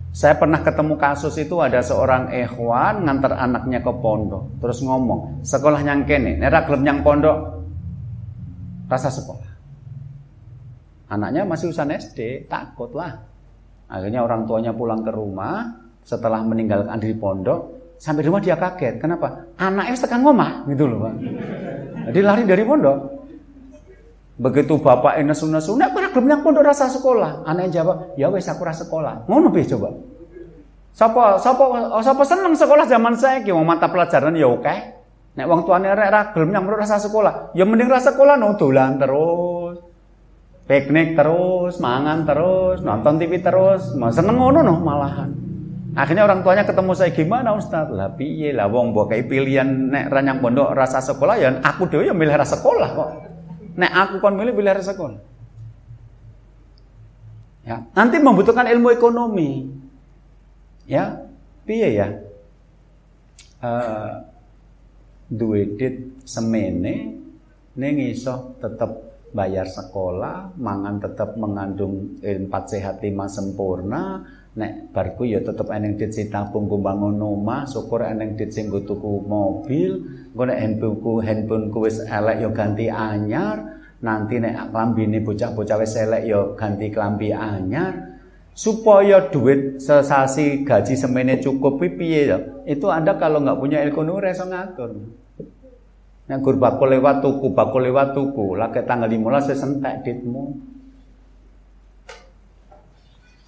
[0.09, 5.85] Saya pernah ketemu kasus itu ada seorang ikhwan ngantar anaknya ke pondok, terus ngomong, "Sekolah
[5.85, 7.37] yang kene, nek gelem nyang pondok
[8.89, 9.49] rasa sekolah."
[11.13, 13.17] Anaknya masih usaha SD, takut lah.
[13.89, 15.65] Akhirnya orang tuanya pulang ke rumah
[16.05, 17.59] setelah meninggalkan di pondok.
[17.97, 19.01] Sampai rumah dia kaget.
[19.01, 19.57] Kenapa?
[19.59, 21.13] Anaknya tekan ngomah gitu loh Pak.
[22.09, 23.18] Jadi lari dari pondok.
[24.39, 27.43] Begitu bapak nesu-nesu, nek ora gelem pondok rasa sekolah.
[27.43, 29.91] Anaknya jawab, "Ya wis aku rasa sekolah." Ngono piye coba?
[30.95, 31.63] Sapa sapa
[31.99, 34.75] sapa seneng sekolah zaman saya wong mata pelajaran ya oke.
[35.35, 38.95] Nek wong tuane rek ra gelem nyang rasa sekolah, ya mending rasa sekolah no dolan
[38.95, 39.75] terus.
[40.69, 45.29] Piknik terus, mangan terus, nonton TV terus, seneng ngono no malahan.
[45.97, 47.89] Akhirnya orang tuanya ketemu saya gimana Ustaz?
[47.89, 52.13] Lah piye lah wong mbok pilihan nek ranyang pondok rasa sekolah ya aku dhewe ya
[52.13, 53.09] milih rasa sekolah kok.
[53.79, 55.23] Nek aku kon milih rasa sekolah.
[57.63, 59.71] Ya, nanti membutuhkan ilmu ekonomi.
[60.83, 61.23] Ya,
[61.63, 62.07] piye ya?
[63.59, 64.25] Uh,
[65.29, 67.19] duwe dit semene
[67.77, 68.89] ning iso tetep
[69.29, 74.25] bayar sekolah, mangan tetap mengandung empat sehat lima sempurna,
[74.57, 79.21] nek barku ya tetep eneng dit sing tabung bangun omah, syukur eneng dit sing tuku
[79.27, 80.01] mobil,
[80.33, 83.57] engko nek handphoneku handphoneku wis elek ya ganti anyar,
[84.01, 88.09] nanti nek klambine bocah-bocah wis elek ya ganti klambi anyar.
[88.59, 92.43] Supaya duit sesasi gaji semene cukup piye ya?
[92.67, 94.99] Itu Anda kalau nggak punya ekonomi reso ngatur.
[96.27, 100.59] Nek gur bakul lewat tuku, bakul lewat tuku, lagi tanggal 15 saya sentek ditmu.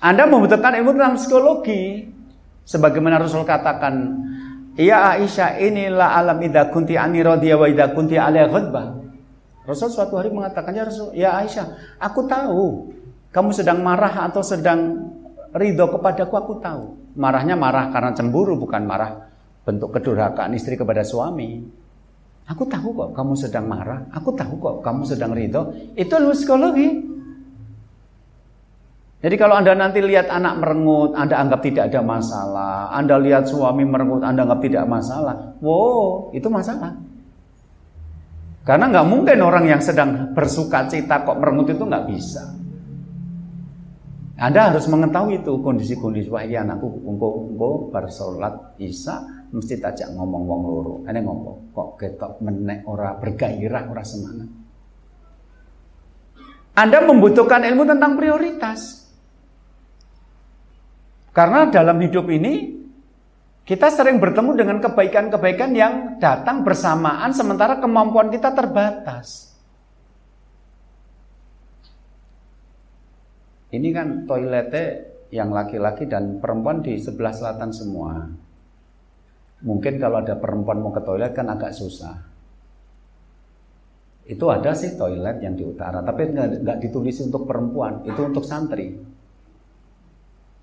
[0.01, 2.09] Anda membutuhkan ilmu tentang psikologi.
[2.65, 4.17] Sebagaimana Rasul katakan,
[4.73, 8.97] Ya Aisyah inilah alam idha kunti ani radiyah wa idha kunti alaiha khutbah.
[9.61, 12.89] Rasul suatu hari mengatakan, Ya Rasul, ya Aisyah, aku tahu
[13.29, 15.05] kamu sedang marah atau sedang
[15.53, 16.97] ridho kepadaku, aku tahu.
[17.13, 19.29] Marahnya marah karena cemburu, bukan marah
[19.61, 21.61] bentuk kedurhakaan istri kepada suami.
[22.49, 25.71] Aku tahu kok kamu sedang marah, aku tahu kok kamu sedang ridho.
[25.93, 26.89] Itu ilmu psikologi.
[29.21, 32.89] Jadi kalau Anda nanti lihat anak merengut, Anda anggap tidak ada masalah.
[32.89, 35.62] Anda lihat suami merengut, Anda anggap tidak masalah.
[35.62, 36.97] Wow, itu masalah.
[38.65, 42.43] Karena nggak mungkin orang yang sedang bersuka cita kok merengut itu nggak bisa.
[44.41, 46.89] Anda harus mengetahui itu kondisi-kondisi wah iya anakku
[47.93, 50.95] bar salat Isya mesti tajak ngomong wong loro.
[51.05, 54.49] Ane ngomong kok ketok menek ora bergairah ora semangat.
[56.73, 59.00] Anda membutuhkan ilmu tentang prioritas.
[61.31, 62.83] Karena dalam hidup ini
[63.63, 69.55] kita sering bertemu dengan kebaikan-kebaikan yang datang bersamaan sementara kemampuan kita terbatas.
[73.71, 78.27] Ini kan toiletnya yang laki-laki dan perempuan di sebelah selatan semua.
[79.63, 82.19] Mungkin kalau ada perempuan mau ke toilet kan agak susah.
[84.27, 89.11] Itu ada sih toilet yang di utara, tapi nggak ditulis untuk perempuan, itu untuk santri.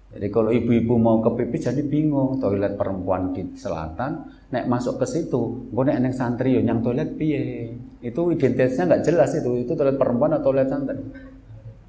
[0.09, 5.05] Jadi kalau ibu-ibu mau ke pipis jadi bingung toilet perempuan di selatan, nek masuk ke
[5.05, 7.77] situ, gue nek neng santri yo yang toilet piye?
[8.01, 10.97] Itu identitasnya nggak jelas itu, itu toilet perempuan atau toilet santri.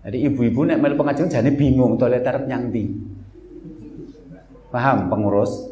[0.03, 2.91] Jadi ibu-ibu nek melu pengajian jadi bingung toilet tarep yang di.
[4.67, 5.71] Paham pengurus?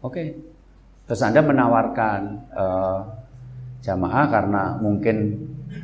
[0.00, 0.40] Oke.
[1.04, 2.20] Terus Anda menawarkan
[2.54, 3.00] uh,
[3.84, 5.36] jamaah karena mungkin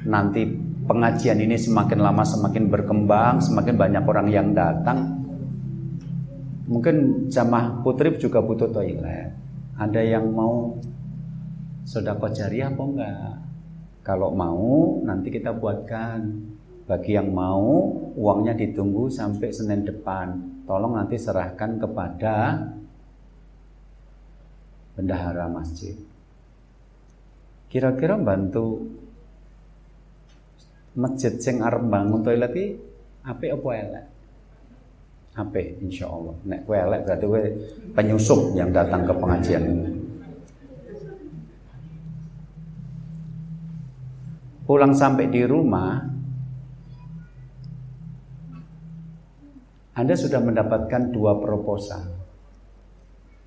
[0.06, 0.46] nanti
[0.86, 5.26] pengajian ini semakin lama semakin berkembang, semakin banyak orang yang datang.
[6.66, 9.34] Mungkin jamaah putri juga butuh toilet.
[9.76, 10.78] Ada yang mau
[11.86, 13.34] sodako jariah apa enggak?
[14.06, 16.54] Kalau mau nanti kita buatkan.
[16.86, 20.38] Bagi yang mau uangnya ditunggu sampai Senin depan.
[20.70, 22.62] Tolong nanti serahkan kepada
[24.94, 25.98] bendahara masjid.
[27.66, 28.86] Kira-kira bantu
[30.96, 32.66] masjid sing arep bangun toilet iki
[33.22, 34.04] apik apa elek?
[35.36, 36.36] Apik insyaallah.
[36.48, 37.44] Nek kowe elek berarti kowe
[37.92, 39.64] penyusup yang datang ke pengajian.
[44.66, 46.16] Pulang sampai di rumah
[49.96, 52.04] Anda sudah mendapatkan dua proposal.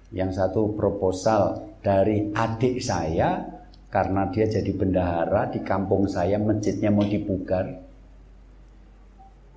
[0.09, 3.58] Yang satu proposal dari adik saya
[3.89, 7.65] karena dia jadi bendahara di kampung saya masjidnya mau dibugar.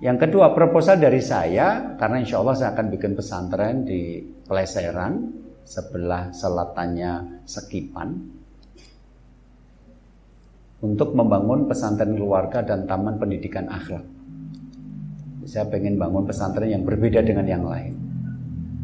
[0.01, 5.31] Yang kedua proposal dari saya karena insya Allah saya akan bikin pesantren di Pleseran
[5.63, 8.09] sebelah selatannya Sekipan
[10.83, 14.03] untuk membangun pesantren keluarga dan taman pendidikan akhlak.
[15.47, 17.95] Saya pengen bangun pesantren yang berbeda dengan yang lain.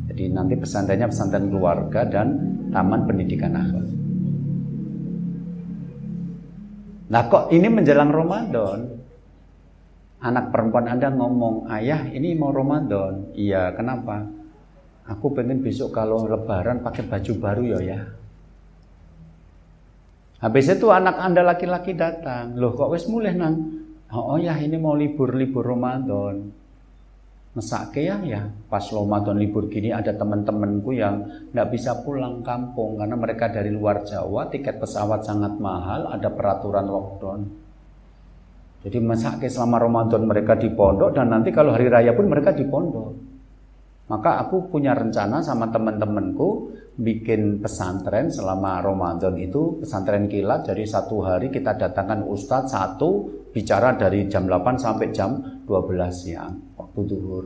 [0.08, 2.28] Jadi nanti pesantrennya pesantren keluarga dan
[2.72, 3.99] taman pendidikan akhlak.
[7.10, 9.00] Nah kok ini menjelang Ramadan?
[10.19, 13.32] anak perempuan Anda ngomong, ayah ini mau Ramadan.
[13.36, 14.28] Iya, kenapa?
[15.10, 18.00] Aku pengen besok kalau lebaran pakai baju baru ya ya.
[20.39, 22.56] Habis itu anak Anda laki-laki datang.
[22.56, 23.84] Loh kok wis mulai nang?
[24.13, 26.54] Oh, oh ya ini mau libur-libur Ramadan.
[27.50, 28.46] Mesake ya ya.
[28.70, 34.06] Pas Ramadan libur gini ada teman-temanku yang nggak bisa pulang kampung karena mereka dari luar
[34.06, 37.42] Jawa, tiket pesawat sangat mahal, ada peraturan lockdown.
[38.80, 42.64] Jadi mesake selama Ramadan mereka di pondok dan nanti kalau hari raya pun mereka di
[42.70, 43.12] pondok.
[44.10, 51.24] Maka aku punya rencana sama teman-temanku bikin pesantren selama Ramadan itu pesantren kilat jadi satu
[51.24, 57.45] hari kita datangkan ustadz satu bicara dari jam 8 sampai jam 12 siang waktu duhur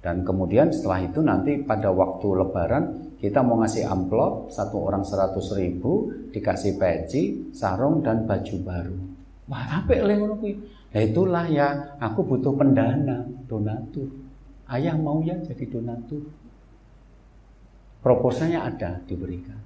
[0.00, 2.84] dan kemudian setelah itu nanti pada waktu lebaran
[3.20, 8.96] kita mau ngasih amplop satu orang 100 ribu dikasih peci sarung dan baju baru
[9.52, 9.92] wah apa
[10.90, 14.10] Nah itulah ya aku butuh pendana donatur
[14.72, 16.24] ayah mau ya jadi donatur
[18.00, 19.60] proposalnya ada diberikan.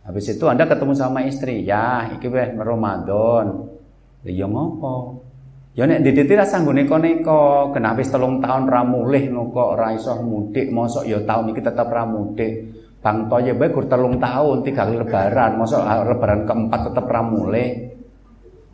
[0.00, 3.68] Habis itu Anda ketemu sama istri, ya iki weh Ramadan.
[4.24, 5.19] Ya ngopo?
[5.70, 10.66] Ya nek diditi ra sanggo neko-neko, kena wis tahun ra mulih kok ora iso mudik,
[10.74, 12.74] mosok ya tahun iki tetep ra mudik.
[13.00, 17.70] Bang Toye bae gur telung tahun, tiga kali lebaran, mosok lebaran keempat tetep ra mulih.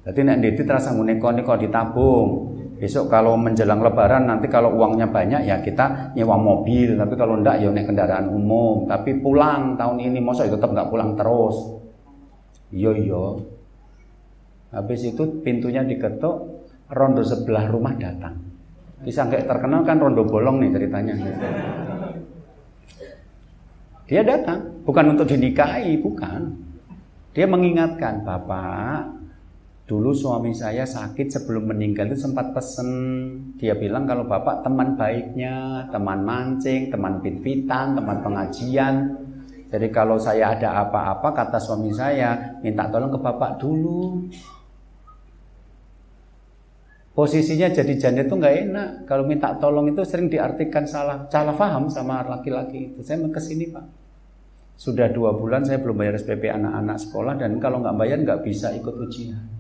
[0.09, 2.29] Dadi nek didit ra sanggo neko-neko ditabung.
[2.77, 6.97] Besok kalau menjelang lebaran nanti kalau uangnya banyak ya kita nyewa mobil.
[6.97, 8.85] Tapi kalau enggak ya naik kendaraan umum.
[8.85, 11.57] Tapi pulang tahun ini masa tetap nggak pulang terus.
[12.73, 13.25] Iya iya.
[14.77, 16.56] Habis itu pintunya diketuk,
[16.91, 18.37] rondo sebelah rumah datang.
[19.03, 21.15] Bisa kayak terkenal kan rondo bolong nih ceritanya.
[24.07, 26.55] Dia datang, bukan untuk dinikahi, bukan.
[27.35, 29.17] Dia mengingatkan, Bapak,
[29.87, 32.91] Dulu suami saya sakit sebelum meninggal itu sempat pesen.
[33.55, 39.15] Dia bilang kalau bapak teman baiknya, teman mancing, teman pit-pitan, teman pengajian.
[39.71, 44.27] Jadi kalau saya ada apa-apa kata suami saya, minta tolong ke bapak dulu.
[47.17, 48.89] Posisinya jadi janda itu nggak enak.
[49.09, 53.01] Kalau minta tolong itu sering diartikan salah, salah paham sama laki-laki itu.
[53.01, 53.85] Saya ke sini pak.
[54.77, 58.77] Sudah dua bulan saya belum bayar SPP anak-anak sekolah dan kalau nggak bayar nggak bisa
[58.77, 59.56] ikut ujian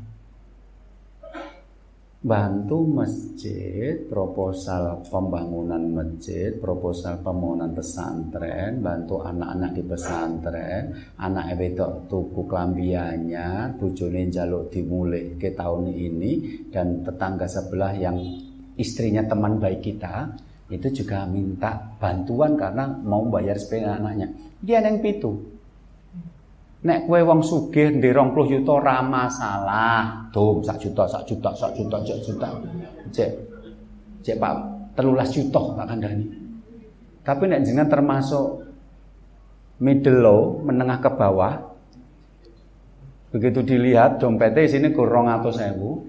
[2.27, 10.83] bantu masjid, proposal pembangunan masjid, proposal pembangunan pesantren, bantu anak-anak di pesantren,
[11.23, 16.33] anak itu tuku kelambiannya, bujone jaluk dimulai ke tahun ini
[16.75, 18.19] dan tetangga sebelah yang
[18.75, 20.35] istrinya teman baik kita
[20.67, 24.35] itu juga minta bantuan karena mau bayar sepeda anaknya.
[24.59, 25.56] Dia yang pitu,
[26.87, 30.31] Nek kue wong sugih ndek 20 juta ora masalah.
[30.31, 32.49] Dom sak juta, sak juta, sak juta, sak juta.
[33.11, 33.31] Cek
[34.23, 34.55] cek Pak
[34.95, 36.27] 13 juta tak kandhani.
[37.27, 38.47] Tapi nek jenengan termasuk
[39.83, 41.55] middle low, menengah ke bawah.
[43.35, 46.07] Begitu dilihat dompetnya di sini kurang atau sewu,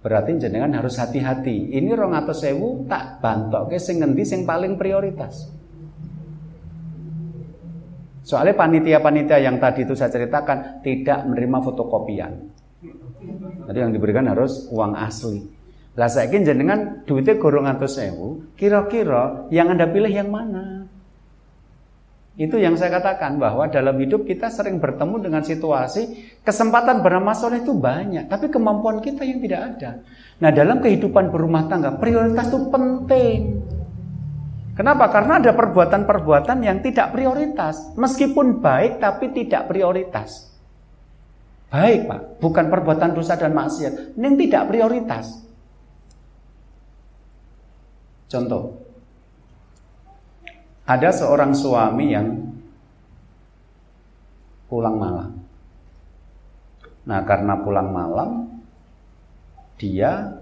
[0.00, 1.76] berarti jenengan harus hati-hati.
[1.76, 5.63] Ini rong atau sewu tak bantok ke sing ngendi sing paling prioritas.
[8.24, 12.32] Soalnya panitia-panitia yang tadi itu saya ceritakan tidak menerima fotokopian.
[13.68, 15.44] Jadi yang diberikan harus uang asli.
[15.94, 20.88] Lah saya ingin jenengan duitnya gorong atau sewu, kira-kira yang anda pilih yang mana?
[22.34, 27.62] Itu yang saya katakan bahwa dalam hidup kita sering bertemu dengan situasi kesempatan beramal soleh
[27.62, 29.90] itu banyak, tapi kemampuan kita yang tidak ada.
[30.42, 33.38] Nah dalam kehidupan berumah tangga prioritas itu penting.
[34.74, 35.06] Kenapa?
[35.06, 37.94] Karena ada perbuatan-perbuatan yang tidak prioritas.
[37.94, 40.50] Meskipun baik tapi tidak prioritas.
[41.70, 44.18] Baik Pak, bukan perbuatan dosa dan maksiat.
[44.18, 45.42] Ini tidak prioritas.
[48.30, 48.82] Contoh.
[50.84, 52.28] Ada seorang suami yang
[54.66, 55.30] pulang malam.
[57.06, 58.30] Nah karena pulang malam,
[59.78, 60.34] dia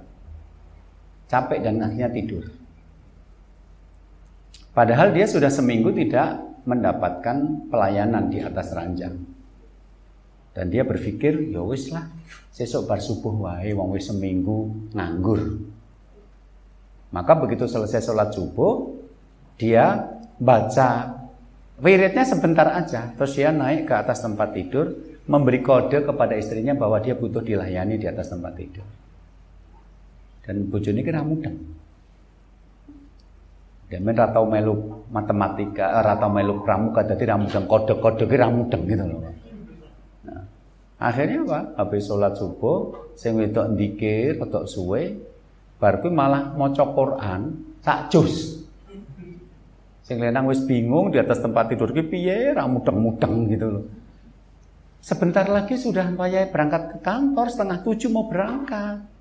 [1.28, 2.61] capek dan akhirnya tidur.
[4.72, 9.20] Padahal dia sudah seminggu tidak mendapatkan pelayanan di atas ranjang.
[10.52, 12.08] Dan dia berpikir, ya wis lah,
[12.52, 15.60] sesok bar subuh wae wong wis seminggu nganggur.
[17.12, 18.96] Maka begitu selesai sholat subuh,
[19.60, 20.08] dia
[20.40, 21.20] baca
[21.80, 24.92] wiridnya sebentar aja, terus dia naik ke atas tempat tidur,
[25.28, 28.88] memberi kode kepada istrinya bahwa dia butuh dilayani di atas tempat tidur.
[30.44, 31.52] Dan bojone kira mudah.
[33.92, 39.20] Demen ratau melu matematika, ratau melu pramuka, jadi ramudeng kode-kode kira ramudeng gitu loh.
[40.24, 40.42] Nah,
[40.96, 41.60] Akhirnya apa?
[41.76, 45.20] Habis sholat subuh, sing wedok ndikir, wedok suwe,
[45.76, 47.52] bar malah maca Quran
[47.84, 48.64] sak jus.
[50.08, 53.84] Sing lenang wis bingung di atas tempat tidur ki piye, ra mudeng-mudeng gitu loh.
[55.04, 59.11] Sebentar lagi sudah payah berangkat ke kantor, setengah tujuh mau berangkat.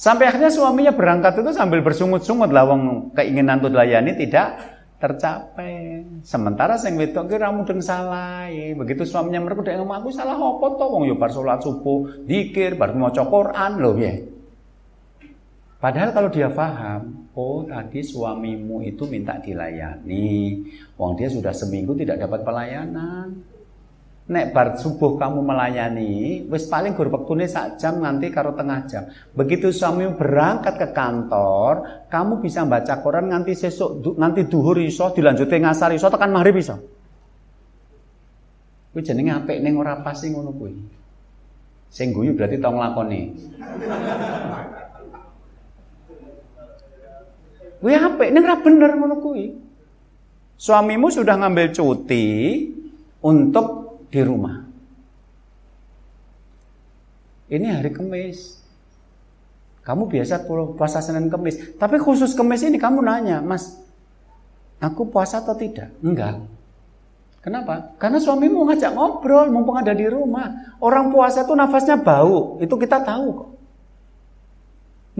[0.00, 4.56] Sampai akhirnya suaminya berangkat itu sambil bersungut-sungut lawang keinginan untuk layani tidak
[4.96, 6.00] tercapai.
[6.24, 8.48] Sementara sing wedok ki mudeng salah.
[8.48, 12.80] Begitu suaminya mereka dek ngomong aku salah apa to wong yo bar salat subuh, zikir,
[12.80, 14.12] bar maca Quran lho ya.
[15.84, 20.64] Padahal kalau dia paham, oh tadi suamimu itu minta dilayani.
[20.96, 23.59] Wong dia sudah seminggu tidak dapat pelayanan.
[24.30, 29.10] Nek bar subuh kamu melayani, wis paling gur wektune sak jam nanti karo tengah jam.
[29.34, 35.66] Begitu suami berangkat ke kantor, kamu bisa baca Quran nanti sesuk nanti duhur iso dilanjutin
[35.66, 36.78] ngasar iso tekan maghrib iso.
[38.94, 40.78] Kuwi jenenge apik ning ora pas sing ngono kuwi.
[41.90, 43.20] Sing guyu berarti tau nglakoni.
[47.82, 49.58] Kuwi apik ning ora bener ngono kuwi.
[50.54, 52.26] Suamimu sudah ngambil cuti
[53.26, 54.66] untuk di rumah.
[57.50, 58.58] Ini hari Kamis.
[59.80, 60.46] Kamu biasa
[60.76, 63.80] puasa Senin Kamis, tapi khusus Kamis ini kamu nanya, "Mas,
[64.78, 66.42] aku puasa atau tidak?" Enggak.
[67.40, 67.96] Kenapa?
[67.96, 70.76] Karena suamimu ngajak ngobrol mumpung ada di rumah.
[70.76, 73.50] Orang puasa itu nafasnya bau, itu kita tahu kok.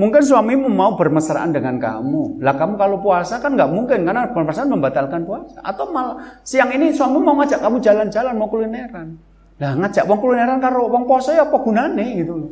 [0.00, 2.40] Mungkin suamimu mau bermesraan dengan kamu.
[2.40, 5.60] Lah kamu kalau puasa kan nggak mungkin karena bermesraan membatalkan puasa.
[5.60, 9.20] Atau malah siang ini suamimu mau ngajak kamu jalan-jalan mau kulineran.
[9.60, 12.48] Lah ngajak wong kulineran karo wong poso ya apa gunane gitu.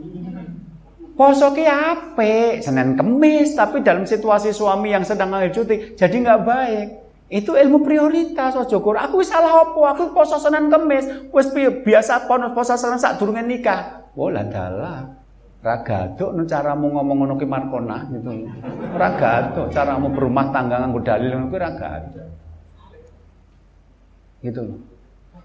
[1.16, 2.60] Poso ki ape?
[2.60, 6.88] Senin Kemis tapi dalam situasi suami yang sedang ngambil cuti jadi nggak baik.
[7.32, 9.00] Itu ilmu prioritas ojo kur.
[9.00, 9.96] Aku salah apa?
[9.96, 11.32] Aku poso Senin Kemis.
[11.32, 14.12] Wis biasa poso Senin sak durunge nikah.
[14.12, 14.44] Oh lah
[15.58, 15.82] dalah.
[15.82, 18.30] Ragaduk no caramu ngomong ngono ki markona gitu.
[18.94, 22.28] Ragaduk caramu berumah tangga nganggo dalil ngono ragaduk.
[24.38, 24.62] Gitu.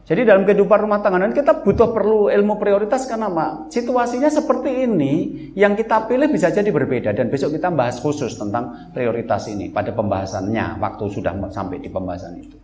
[0.03, 3.71] Jadi dalam kehidupan rumah tangga ini kita butuh perlu ilmu prioritas karena apa?
[3.71, 5.13] Situasinya seperti ini
[5.55, 9.95] yang kita pilih bisa jadi berbeda dan besok kita bahas khusus tentang prioritas ini pada
[9.95, 12.59] pembahasannya waktu sudah sampai di pembahasan itu.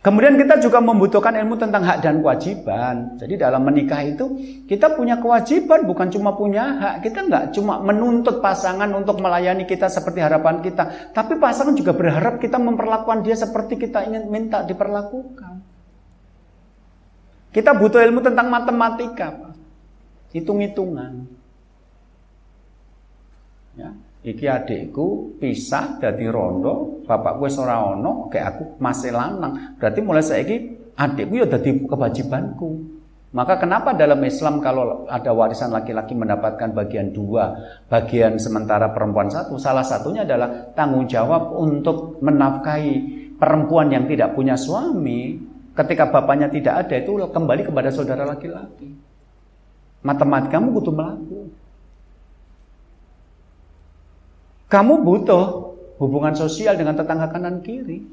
[0.00, 3.20] Kemudian kita juga membutuhkan ilmu tentang hak dan kewajiban.
[3.20, 4.32] Jadi dalam menikah itu
[4.64, 7.04] kita punya kewajiban, bukan cuma punya hak.
[7.04, 12.40] Kita nggak cuma menuntut pasangan untuk melayani kita seperti harapan kita, tapi pasangan juga berharap
[12.40, 15.60] kita memperlakukan dia seperti kita ingin minta diperlakukan.
[17.52, 19.52] Kita butuh ilmu tentang matematika,
[20.32, 21.28] hitung-hitungan.
[23.76, 23.92] Ya.
[24.20, 29.80] Iki adikku pisah dari rondo, bapakku wis ora ono, kayak aku masih lanang.
[29.80, 30.56] Berarti mulai saiki
[30.92, 33.00] adikku ya dadi kewajibanku.
[33.30, 37.54] Maka kenapa dalam Islam kalau ada warisan laki-laki mendapatkan bagian dua,
[37.86, 42.92] bagian sementara perempuan satu, salah satunya adalah tanggung jawab untuk menafkahi
[43.38, 45.38] perempuan yang tidak punya suami.
[45.72, 48.90] Ketika bapaknya tidak ada itu kembali kepada saudara laki-laki.
[50.02, 51.40] Matematikamu butuh melaku.
[54.70, 55.44] Kamu butuh
[55.98, 58.06] hubungan sosial dengan tetangga kanan kiri.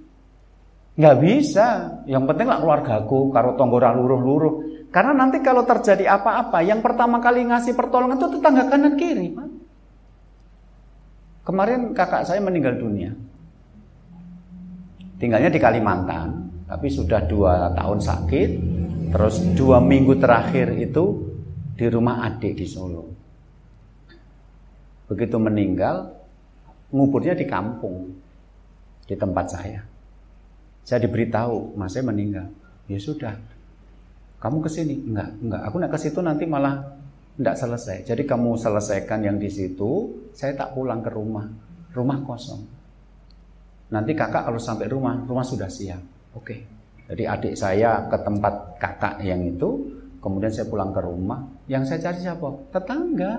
[0.98, 2.02] Nggak bisa.
[2.10, 4.54] Yang penting lah keluargaku, karo tonggora luruh-luruh.
[4.90, 9.38] Karena nanti kalau terjadi apa-apa, yang pertama kali ngasih pertolongan itu tetangga kanan kiri.
[11.46, 13.14] Kemarin kakak saya meninggal dunia.
[15.22, 16.30] Tinggalnya di Kalimantan,
[16.66, 18.50] tapi sudah dua tahun sakit.
[19.14, 21.06] Terus dua minggu terakhir itu
[21.78, 23.06] di rumah adik di Solo.
[25.08, 26.17] Begitu meninggal,
[26.92, 28.12] nguburnya di kampung,
[29.08, 29.82] di tempat saya.
[30.88, 32.48] Saya diberitahu, mas saya meninggal.
[32.88, 33.36] Ya sudah,
[34.38, 34.96] kamu ke sini?
[35.02, 35.62] Enggak, enggak.
[35.66, 36.78] Aku nak ke situ nanti malah
[37.42, 37.98] enggak selesai.
[38.06, 41.46] Jadi kamu selesaikan yang di situ, saya tak pulang ke rumah.
[41.92, 42.62] Rumah kosong.
[43.90, 46.02] Nanti kakak kalau sampai rumah, rumah sudah siap.
[46.38, 46.56] Oke.
[47.08, 51.40] Jadi adik saya ke tempat kakak yang itu, kemudian saya pulang ke rumah.
[51.66, 52.48] Yang saya cari siapa?
[52.70, 53.34] Tetangga.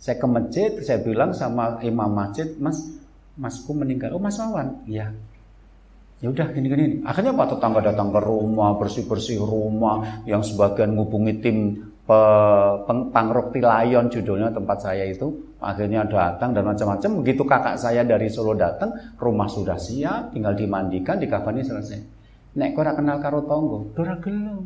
[0.00, 2.88] Saya ke masjid, saya bilang sama imam masjid, Mas,
[3.36, 4.16] Masku meninggal.
[4.16, 4.88] Oh, Mas Wawan?
[4.88, 5.12] Iya.
[6.20, 6.84] Ya udah gini gini.
[7.04, 11.56] Akhirnya Pak tetangga datang ke rumah, bersih-bersih rumah, yang sebagian ngubungi tim
[12.04, 12.20] pe,
[12.88, 13.12] peng,
[13.52, 15.32] Tilayon judulnya tempat saya itu.
[15.60, 17.10] Akhirnya datang dan macam-macam.
[17.20, 22.00] Begitu kakak saya dari Solo datang, rumah sudah siap, tinggal dimandikan, dikafani selesai.
[22.56, 24.64] Nek kau kenal karo tonggo, dora gelem.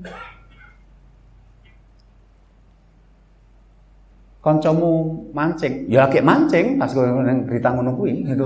[4.44, 7.08] Koncomu mancing, ya lagi mancing pas gue
[7.48, 8.44] berita ngono kuwi gitu.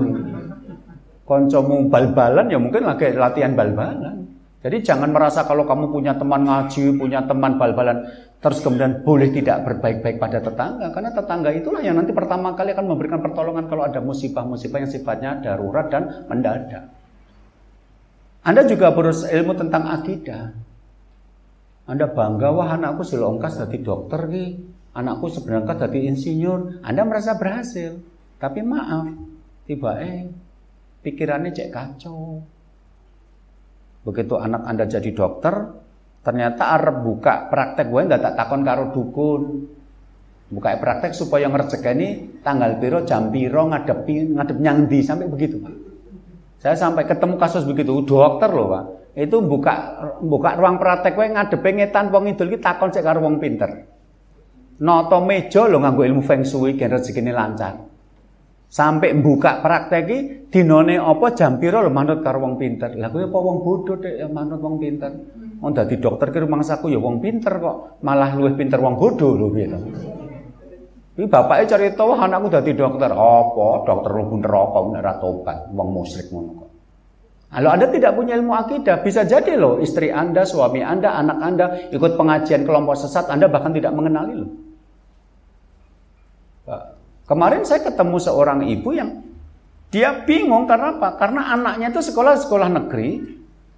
[1.27, 4.23] Koncomu bal-balan ya mungkin lagi latihan bal-balan.
[4.63, 8.03] Jadi jangan merasa kalau kamu punya teman ngaji, punya teman bal-balan,
[8.39, 10.87] terus kemudian boleh tidak berbaik-baik pada tetangga.
[10.91, 15.31] Karena tetangga itulah yang nanti pertama kali akan memberikan pertolongan kalau ada musibah-musibah yang sifatnya
[15.43, 16.91] darurat dan mendadak.
[18.43, 20.43] Anda juga harus ilmu tentang akidah.
[21.87, 24.68] Anda bangga, wah anakku silongkas jadi dokter nih.
[24.99, 26.83] Anakku sebenarnya jadi insinyur.
[26.83, 27.95] Anda merasa berhasil.
[28.35, 29.07] Tapi maaf,
[29.63, 30.27] tiba eh
[31.03, 32.43] pikirannya cek kacau.
[34.03, 35.55] Begitu anak Anda jadi dokter,
[36.23, 39.43] ternyata Arab buka praktek gue nggak tak takon karo dukun.
[40.49, 45.75] Buka praktek supaya ngerjekani tanggal piro, jam piro, ngadepi, ngadep nyangdi sampai begitu Pak.
[46.59, 48.83] Saya sampai ketemu kasus begitu, dokter loh Pak.
[49.19, 53.39] Itu buka buka ruang praktek gue ngadepi ngetan wong idul ki takon cek karo wong
[53.39, 53.98] pinter.
[54.79, 57.75] Noto meja lo nganggo ilmu feng shui gen rezekine lancar.
[58.69, 62.93] Sampai buka prakteki dinone apa jam pira lho manut karo wong pinter.
[62.95, 65.09] Lah kuwi apa wong bodoh dek ya manut wong pinter.
[65.59, 69.47] Wong dadi dokter ki rumangsaku ya wong pinter kok, malah luwih pinter wong bodoh lho
[69.51, 69.79] piye to.
[71.19, 73.09] Iki bapake cerita wah anakku dadi dokter.
[73.11, 73.83] Apa?
[73.83, 76.69] Dokter lu neraka nek ora tobat, wong musyrik ngono kok.
[77.49, 81.65] Kalau Anda tidak punya ilmu akidah, bisa jadi loh istri Anda, suami Anda, anak Anda
[81.89, 84.68] ikut pengajian kelompok sesat, Anda bahkan tidak mengenali loh.
[87.29, 89.21] Kemarin saya ketemu seorang ibu yang
[89.93, 91.13] dia bingung karena apa?
[91.13, 93.21] Karena anaknya itu sekolah sekolah negeri,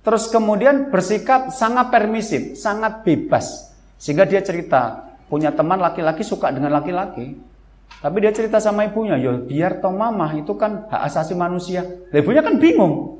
[0.08, 3.76] terus kemudian bersikap sangat permisif, sangat bebas.
[3.99, 7.36] Sehingga dia cerita, punya teman laki-laki suka dengan laki-laki.
[7.99, 11.84] Tapi dia cerita sama ibunya, ya biar toh mama itu kan hak asasi manusia.
[12.16, 13.20] ibunya kan bingung.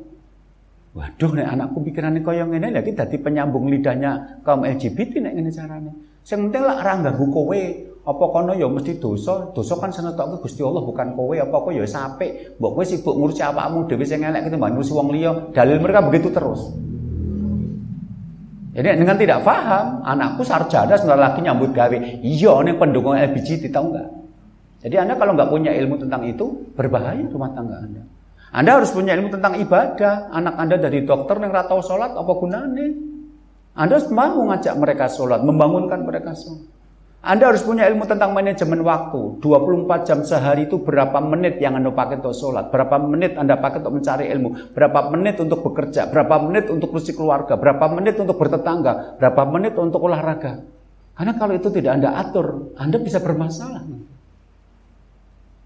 [0.96, 5.92] Waduh, nih anakku pikirannya kaya ngene lagi dadi penyambung lidahnya kaum LGBT nek ngene carane.
[6.24, 7.64] Sing penting ganggu kowe,
[8.02, 9.54] apa kono ya mesti dosa?
[9.54, 11.36] Dosa kan senetokke Gusti Allah bukan kowe.
[11.38, 15.08] Apa kowe ya sampai mbok kowe sibuk ngurusi awakmu dhewe sing elek ketimbang ngurusi wong
[15.14, 16.74] liya dalil mereka begitu terus.
[18.72, 21.98] Jadi dengan tidak paham anakku sarjana sebentar lagi nyambut gawe.
[22.26, 24.10] Iya nih pendukung LGBT tahu enggak
[24.82, 28.02] jadi anda kalau nggak punya ilmu tentang itu berbahaya rumah tangga anda.
[28.52, 30.34] Anda harus punya ilmu tentang ibadah.
[30.34, 32.90] Anak anda dari dokter yang ratau sholat apa gunanya?
[33.78, 36.81] Anda harus mau ngajak mereka sholat membangunkan mereka sholat
[37.22, 39.38] anda harus punya ilmu tentang manajemen waktu.
[39.46, 43.78] 24 jam sehari itu berapa menit yang Anda pakai untuk sholat, berapa menit Anda pakai
[43.86, 48.42] untuk mencari ilmu, berapa menit untuk bekerja, berapa menit untuk kursi keluarga, berapa menit untuk
[48.42, 50.66] bertetangga, berapa menit untuk olahraga.
[51.14, 53.86] Karena kalau itu tidak Anda atur, Anda bisa bermasalah.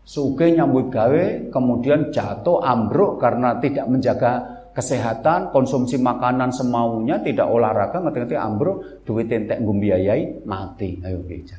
[0.03, 8.03] Suge nyambut gawe, kemudian jatuh, ambruk karena tidak menjaga kesehatan, konsumsi makanan semaunya, tidak olahraga,
[8.03, 10.99] ngerti-ngerti ambruk, duit entek ngumbiayai, mati.
[10.99, 11.55] Ayo gereja.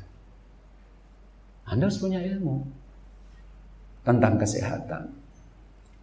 [1.67, 2.55] Anda harus punya ilmu
[4.05, 5.03] tentang kesehatan.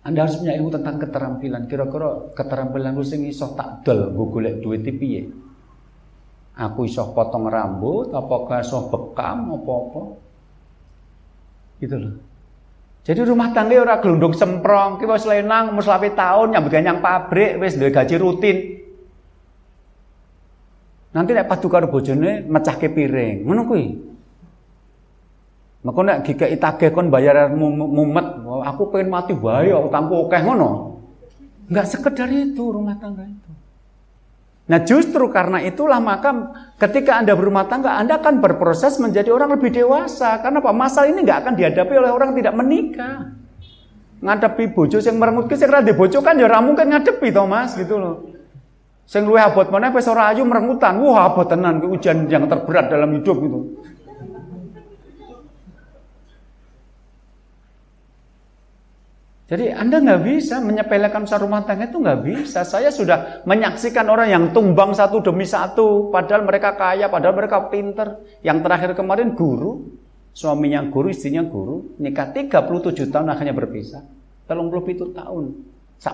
[0.04, 1.62] Anda harus punya ilmu tentang keterampilan.
[1.70, 5.24] Kira-kira keterampilan sing iso tak dol gue golek duit piye?
[6.54, 10.02] Aku iso potong rambut, apakah iso bekam apa-apa?
[11.80, 12.33] Gitu loh.
[13.04, 17.76] Jadi rumah tangga ora gelundung semprong, ki wis lenang umur tahun nyambut yang pabrik wis
[17.76, 18.56] duwe gaji rutin.
[21.14, 23.86] Nanti nek padu karo bojone mecahke piring, ngono kuwi.
[25.86, 28.26] Maka nek gigek itagih kon bayar mumet,
[28.66, 30.98] aku pengen mati bae utangku akeh ngono.
[31.70, 33.52] Enggak sekedar itu rumah tangga itu.
[34.64, 36.32] Nah justru karena itulah maka
[36.80, 40.40] ketika Anda berumah tangga Anda akan berproses menjadi orang lebih dewasa.
[40.40, 40.72] Karena apa?
[40.72, 43.16] Masalah ini nggak akan dihadapi oleh orang tidak menikah.
[44.24, 48.32] Ngadepi bojo yang merenggut ke di bojo kan ya mungkin ngadepi toh Mas gitu loh.
[49.04, 50.96] Sing luwih abot mana wis ayu merengutan.
[50.96, 53.83] Wah abot tenan ujian yang terberat dalam hidup gitu.
[59.44, 62.64] Jadi Anda nggak bisa menyepelekan usaha rumah tangga itu nggak bisa.
[62.64, 68.24] Saya sudah menyaksikan orang yang tumbang satu demi satu, padahal mereka kaya, padahal mereka pinter.
[68.40, 70.00] Yang terakhir kemarin guru,
[70.32, 74.00] suaminya guru, istrinya guru, nikah 37 tahun akhirnya berpisah.
[74.48, 75.44] 37 tahun,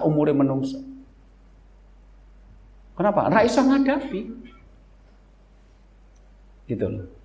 [0.03, 0.83] umurnya menungso.
[2.99, 3.31] Kenapa?
[3.31, 4.20] Raisa ngadapi.
[6.66, 7.20] Gitu loh.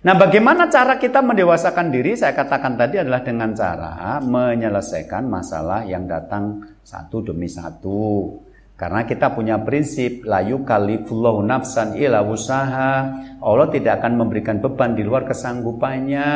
[0.00, 2.16] Nah, bagaimana cara kita mendewasakan diri?
[2.16, 8.32] Saya katakan tadi adalah dengan cara menyelesaikan masalah yang datang satu demi satu.
[8.80, 13.12] Karena kita punya prinsip layu kalifullahu nafsan ila usaha.
[13.44, 16.28] Allah tidak akan memberikan beban di luar kesanggupannya.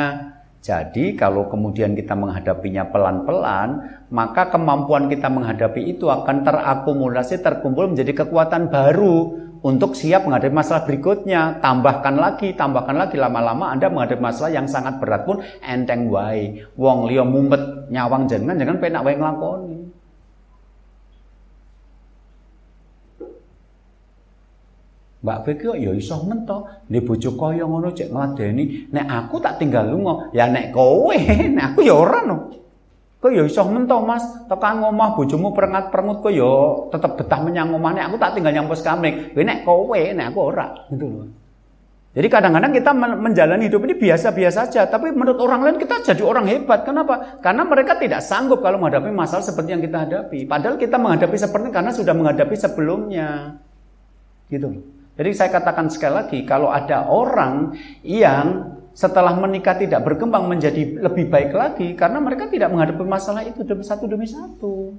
[0.61, 8.25] Jadi kalau kemudian kita menghadapinya pelan-pelan, maka kemampuan kita menghadapi itu akan terakumulasi, terkumpul menjadi
[8.25, 11.57] kekuatan baru untuk siap menghadapi masalah berikutnya.
[11.57, 16.61] Tambahkan lagi, tambahkan lagi lama-lama Anda menghadapi masalah yang sangat berat pun enteng wae.
[16.77, 19.77] Wong liya mumpet nyawang jenengan jangan penak wae nglakoni.
[25.25, 29.89] Mbak Beki ya iso mento, di bojo kaya ngono cek ngladeni, nek aku tak tinggal
[29.89, 31.17] lunga, ya nek kowe,
[31.57, 32.64] nek aku ya ora no.
[33.25, 36.53] Kok ya iso mento Mas, tekan ngomah bojomu perengat-perengut kok ya
[36.93, 39.33] tetep betah menyang omah nek aku tak tinggal nyang pos kamling.
[39.33, 41.25] Kowe nek kowe, nek aku ora, gitu loh.
[42.13, 46.45] Jadi kadang-kadang kita menjalani hidup ini biasa-biasa saja, tapi menurut orang lain kita jadi orang
[46.45, 46.85] hebat.
[46.85, 47.41] Kenapa?
[47.41, 50.45] Karena mereka tidak sanggup kalau menghadapi masalah seperti yang kita hadapi.
[50.45, 53.57] Padahal kita menghadapi seperti karena sudah menghadapi sebelumnya.
[54.53, 54.69] Gitu.
[55.17, 57.73] Jadi saya katakan sekali lagi, kalau ada orang
[58.05, 63.67] yang setelah menikah tidak berkembang menjadi lebih baik lagi karena mereka tidak menghadapi masalah itu
[63.67, 64.95] demi satu demi satu.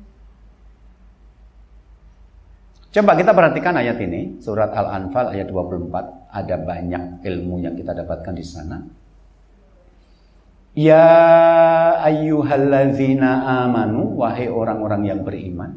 [2.93, 8.33] Coba kita perhatikan ayat ini, surat Al-Anfal ayat 24, ada banyak ilmu yang kita dapatkan
[8.33, 8.81] di sana.
[10.77, 11.09] Ya
[12.05, 15.77] ayyuhallazina amanu, wahai orang-orang yang beriman.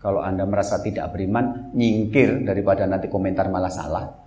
[0.00, 4.19] Kalau Anda merasa tidak beriman, nyingkir daripada nanti komentar malah salah.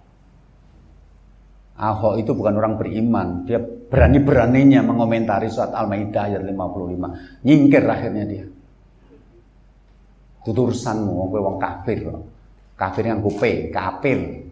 [1.74, 7.41] Ahok itu bukan orang beriman, dia berani-beraninya mengomentari surat Al-Maidah ayat 55.
[7.41, 8.45] Nyingkir akhirnya dia.
[10.45, 12.05] Itu urusanmu, wong wong kafir.
[12.78, 14.43] Kafir yang kupe, kafir.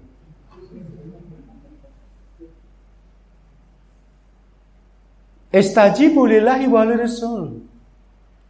[5.52, 7.70] Istajibu lillahi wa rasul.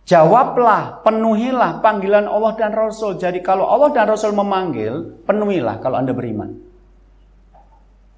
[0.05, 3.21] Jawablah, penuhilah panggilan Allah dan Rasul.
[3.21, 6.70] Jadi kalau Allah dan Rasul memanggil, penuhilah kalau Anda beriman.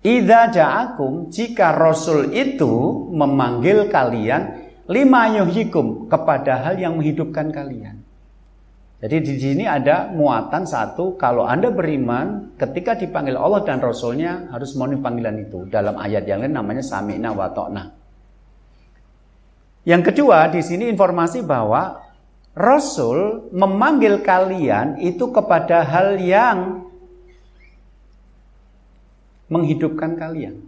[0.04, 8.04] Idza ja'akum jika Rasul itu memanggil kalian lima yuhyikum kepada hal yang menghidupkan kalian.
[9.04, 14.76] Jadi di sini ada muatan satu, kalau Anda beriman, ketika dipanggil Allah dan Rasulnya harus
[14.80, 15.68] memenuhi panggilan itu.
[15.68, 17.84] Dalam ayat yang lain namanya sami'na wa ta'na.
[19.84, 21.99] Yang kedua, di sini informasi bahwa
[22.56, 26.83] Rasul memanggil kalian itu kepada hal yang
[29.48, 30.64] menghidupkan kalian.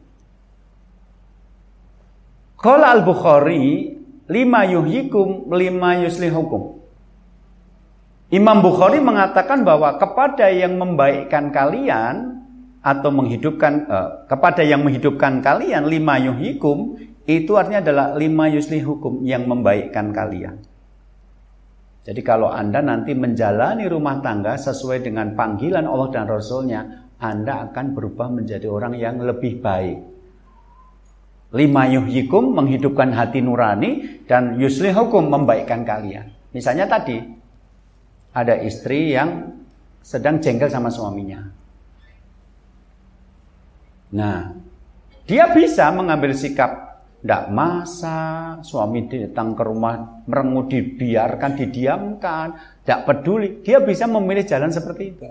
[2.59, 3.93] Qala al-Bukhari
[4.25, 6.81] lima yuhyikum lima yuslihukum.
[8.33, 12.41] Imam Bukhari mengatakan bahwa kepada yang membaikkan kalian
[12.81, 19.25] atau menghidupkan eh, kepada yang menghidupkan kalian lima yuhyikum itu artinya adalah lima yusli hukum
[19.25, 20.61] yang membaikkan kalian.
[22.05, 27.95] Jadi kalau Anda nanti menjalani rumah tangga sesuai dengan panggilan Allah dan Rasulnya, Anda akan
[27.95, 29.99] berubah menjadi orang yang lebih baik.
[31.55, 36.27] Lima yuhyikum menghidupkan hati nurani dan yusli hukum membaikkan kalian.
[36.51, 37.21] Misalnya tadi
[38.35, 39.55] ada istri yang
[40.03, 41.41] sedang jengkel sama suaminya.
[44.11, 44.51] Nah,
[45.25, 46.85] dia bisa mengambil sikap
[47.25, 52.53] tidak masak, suami datang ke rumah merengut dibiarkan, didiamkan,
[52.85, 53.65] tidak peduli.
[53.65, 55.25] Dia bisa memilih jalan seperti itu.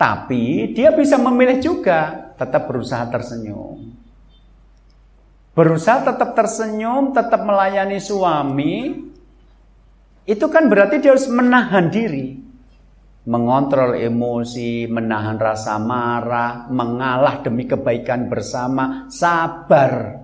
[0.00, 3.92] Tapi dia bisa memilih juga tetap berusaha tersenyum.
[5.52, 8.96] Berusaha tetap tersenyum, tetap melayani suami.
[10.24, 12.32] Itu kan berarti dia harus menahan diri.
[13.28, 20.16] Mengontrol emosi, menahan rasa marah, mengalah demi kebaikan bersama, sabar.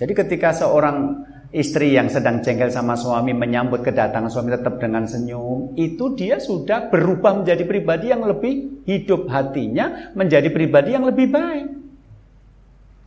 [0.00, 5.72] Jadi ketika seorang istri yang sedang jengkel sama suami menyambut kedatangan suami tetap dengan senyum,
[5.80, 11.68] itu dia sudah berubah menjadi pribadi yang lebih hidup hatinya, menjadi pribadi yang lebih baik.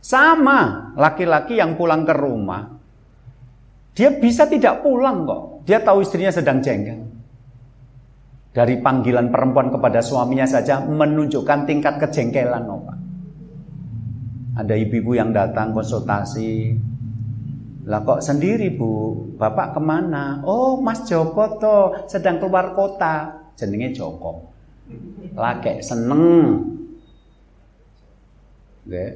[0.02, 2.66] Sama laki-laki yang pulang ke rumah,
[3.94, 5.42] dia bisa tidak pulang kok.
[5.62, 7.06] Dia tahu istrinya sedang jengkel.
[8.52, 12.98] Dari panggilan perempuan kepada suaminya saja menunjukkan tingkat kejengkelan, Pak.
[14.60, 16.76] Ada ibu-ibu yang datang konsultasi.
[17.82, 20.38] Lah kok sendiri bu, bapak ke mana?
[20.46, 23.42] Oh mas Joko toh sedang keluar kota.
[23.58, 24.54] Jenenge Joko.
[25.34, 26.62] Lagi seneng.
[28.86, 29.06] Oke.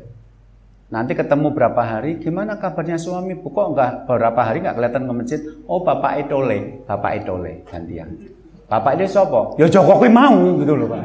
[0.86, 3.50] Nanti ketemu berapa hari, gimana kabarnya suami bu?
[3.54, 5.40] Kok enggak berapa hari enggak kelihatan ke masjid?
[5.66, 8.18] Oh bapak Etole, bapak Etole gantian.
[8.66, 9.54] Bapak ini sopo?
[9.62, 11.02] Ya Joko kui mau gitu loh pak.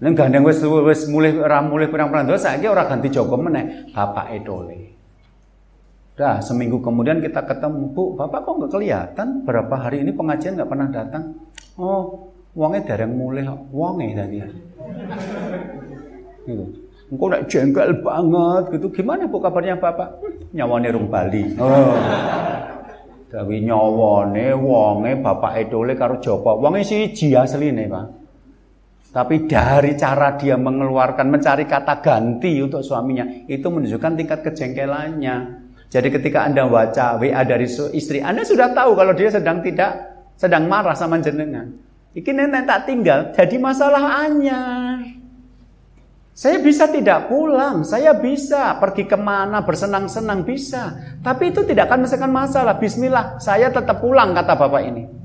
[0.00, 0.60] Nek gandeng wis
[1.12, 4.93] mulai ora mulai pirang-pirang dosa saiki ora ganti Joko meneh, Bapak Edole.
[6.14, 9.42] Dah seminggu kemudian kita ketemu, Bu, Bapak kok nggak kelihatan?
[9.42, 11.34] Berapa hari ini pengajian nggak pernah datang?
[11.74, 14.38] Oh, uangnya dereng mulai, uangnya tadi.
[16.46, 16.64] Gitu.
[17.10, 18.86] Engkau nak jengkel banget gitu.
[18.94, 20.22] Gimana bu kabarnya bapak?
[20.54, 21.50] Nyawane rung Bali.
[21.58, 21.98] Oh.
[23.34, 26.62] Tapi nyawane wonge bapak edole karo Joko.
[26.62, 28.06] Wonge siji asline, Pak.
[29.10, 35.63] Tapi dari cara dia mengeluarkan, mencari kata ganti untuk suaminya, itu menunjukkan tingkat kejengkelannya.
[35.94, 39.94] Jadi ketika Anda baca WA dari istri, Anda sudah tahu kalau dia sedang tidak,
[40.34, 41.70] sedang marah sama jenengan.
[42.18, 45.06] Iki nenek tak tinggal, jadi masalah anyar.
[46.34, 50.98] Saya bisa tidak pulang, saya bisa pergi ke mana bersenang-senang bisa.
[51.22, 52.74] Tapi itu tidak akan menyelesaikan masalah.
[52.74, 55.23] Bismillah, saya tetap pulang kata bapak ini.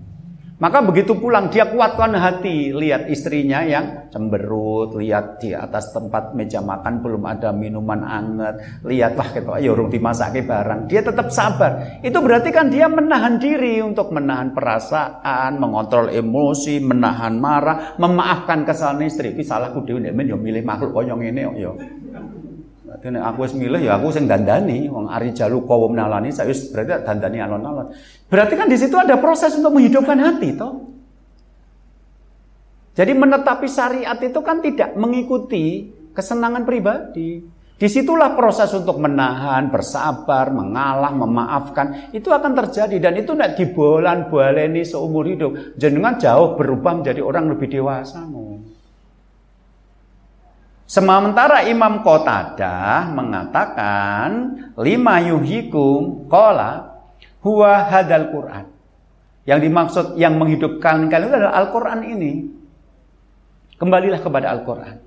[0.59, 6.59] Maka begitu pulang dia kuatkan hati, lihat istrinya yang cemberut, lihat di atas tempat meja
[6.59, 10.91] makan belum ada minuman anget, lihat wah gitu, ayo rung dimasak barang.
[10.91, 12.03] Dia tetap sabar.
[12.03, 19.07] Itu berarti kan dia menahan diri untuk menahan perasaan, mengontrol emosi, menahan marah, memaafkan kesalahan
[19.07, 19.31] istri.
[19.31, 21.79] Ini salahku dhewe nek milih makhluk koyo ngene yo.
[22.99, 26.67] Dadi aku wis milih ya aku sing dandani, wong ari jalu kawum nalani saya wis
[26.71, 27.95] berarti dandani alon-alon.
[28.27, 30.89] Berarti kan di situ ada proses untuk menghidupkan hati toh.
[32.99, 37.39] Jadi menetapi syariat itu kan tidak mengikuti kesenangan pribadi.
[37.79, 42.11] Di situlah proses untuk menahan, bersabar, mengalah, memaafkan.
[42.11, 42.99] Itu akan terjadi.
[42.99, 45.79] Dan itu tidak dibolan baleni seumur hidup.
[45.79, 48.27] Jenengan jauh berubah menjadi orang lebih dewasa.
[50.89, 56.97] Sementara Imam Qatadah mengatakan lima yuhikum kola
[57.45, 58.65] huwa hadal Quran.
[59.45, 62.33] Yang dimaksud yang menghidupkan kalian adalah Al-Quran ini.
[63.77, 64.97] Kembalilah kepada Al-Quran.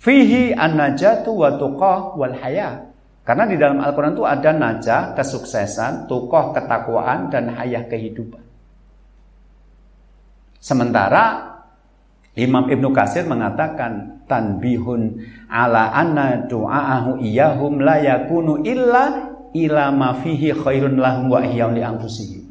[0.00, 2.88] Fihi an-najatu wa tuqah wal haya.
[3.20, 8.42] Karena di dalam Al-Quran itu ada najah, kesuksesan, tukoh, ketakwaan, dan hayah kehidupan.
[10.56, 11.49] Sementara
[12.40, 15.20] Imam Ibnu Kasir mengatakan tanbihun
[15.52, 21.84] ala anna du'aahu iyahum la yakunu illa ila ma fihi khairun lahum wa ihya'un li
[21.84, 22.42] anfusihim.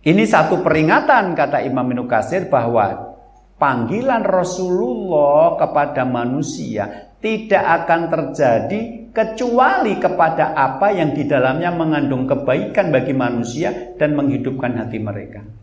[0.00, 3.14] Ini satu peringatan kata Imam Ibnu Kasir bahwa
[3.60, 12.88] panggilan Rasulullah kepada manusia tidak akan terjadi kecuali kepada apa yang di dalamnya mengandung kebaikan
[12.88, 15.59] bagi manusia dan menghidupkan hati mereka.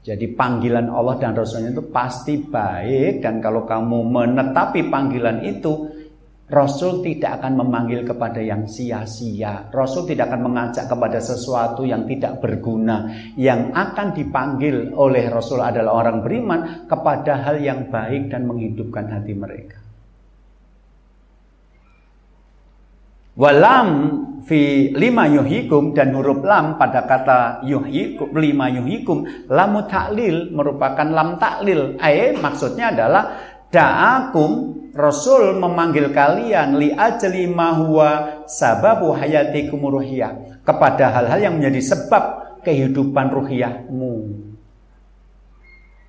[0.00, 5.92] Jadi panggilan Allah dan Rasulnya itu pasti baik dan kalau kamu menetapi panggilan itu
[6.50, 9.70] Rasul tidak akan memanggil kepada yang sia-sia.
[9.70, 13.06] Rasul tidak akan mengajak kepada sesuatu yang tidak berguna.
[13.38, 19.30] Yang akan dipanggil oleh Rasul adalah orang beriman kepada hal yang baik dan menghidupkan hati
[19.30, 19.89] mereka.
[23.38, 23.88] Walam
[24.42, 31.38] fi lima yuhikum dan huruf lam pada kata yuhikum lima yuhikum lamu taklil merupakan lam
[31.38, 31.94] taklil.
[32.02, 33.24] Ay maksudnya adalah
[33.70, 41.94] da'akum Rasul memanggil kalian li ajli ma huwa sababu hayatikum ruhiyah kepada hal-hal yang menjadi
[41.94, 42.22] sebab
[42.66, 44.14] kehidupan ruhiyahmu.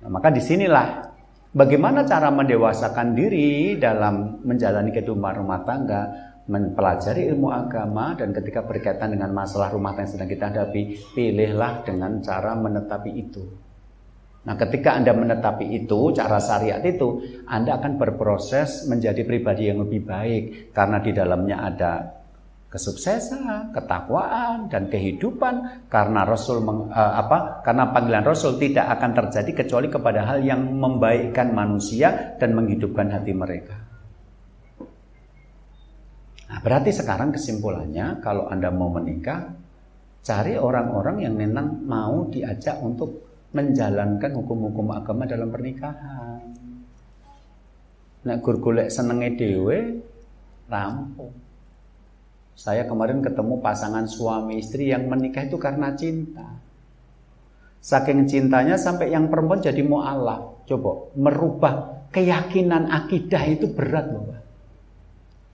[0.02, 1.14] Nah, maka di sinilah
[1.54, 9.14] bagaimana cara mendewasakan diri dalam menjalani kehidupan rumah tangga mempelajari ilmu agama dan ketika berkaitan
[9.14, 10.82] dengan masalah rumah tangga yang sedang kita hadapi,
[11.14, 13.44] pilihlah dengan cara menetapi itu.
[14.42, 20.02] Nah, ketika Anda menetapi itu, cara syariat itu, Anda akan berproses menjadi pribadi yang lebih
[20.02, 21.92] baik karena di dalamnya ada
[22.72, 27.60] kesuksesan, ketakwaan dan kehidupan karena Rasul meng, uh, apa?
[27.62, 33.36] Karena panggilan Rasul tidak akan terjadi kecuali kepada hal yang membaikkan manusia dan menghidupkan hati
[33.36, 33.81] mereka.
[36.52, 39.56] Nah, berarti sekarang kesimpulannya kalau Anda mau menikah,
[40.20, 43.24] cari orang-orang yang memang mau diajak untuk
[43.56, 46.44] menjalankan hukum-hukum agama dalam pernikahan.
[48.28, 49.96] Nek gur golek senenge dhewe
[50.68, 51.32] rampung.
[52.52, 56.52] Saya kemarin ketemu pasangan suami istri yang menikah itu karena cinta.
[57.80, 60.68] Saking cintanya sampai yang perempuan jadi mu'alaf.
[60.68, 61.74] Coba merubah
[62.12, 64.41] keyakinan akidah itu berat loh.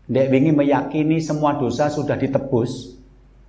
[0.09, 2.97] Dek wingi meyakini semua dosa sudah ditebus.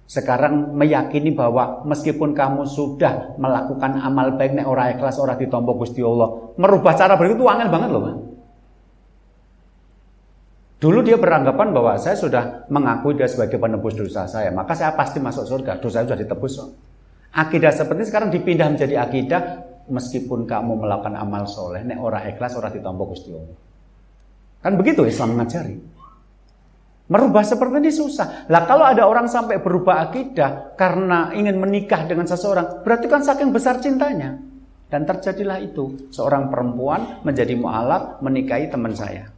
[0.09, 6.03] Sekarang meyakini bahwa meskipun kamu sudah melakukan amal baik nek ora ikhlas ora ditompo Gusti
[6.03, 6.51] Allah.
[6.59, 8.03] Merubah cara berpikir itu angel banget loh,
[10.79, 15.19] Dulu dia beranggapan bahwa saya sudah mengakui dia sebagai penebus dosa saya, maka saya pasti
[15.19, 15.75] masuk surga.
[15.83, 16.53] Dosa sudah ditebus.
[16.55, 16.71] Loh.
[17.35, 19.41] Akidah seperti sekarang dipindah menjadi akidah
[19.91, 23.57] meskipun kamu melakukan amal soleh, nek ora ikhlas ora ditompo Gusti Allah.
[24.63, 25.98] Kan begitu Islam mengajari.
[27.09, 28.45] Merubah seperti ini susah.
[28.53, 33.49] Lah kalau ada orang sampai berubah akidah karena ingin menikah dengan seseorang, berarti kan saking
[33.49, 34.37] besar cintanya.
[34.89, 39.29] Dan terjadilah itu, seorang perempuan menjadi mu'alaf menikahi teman saya.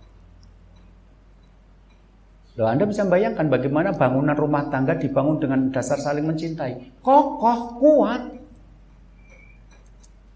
[2.60, 7.00] Loh, Anda bisa bayangkan bagaimana bangunan rumah tangga dibangun dengan dasar saling mencintai.
[7.00, 8.22] Kokoh, kuat.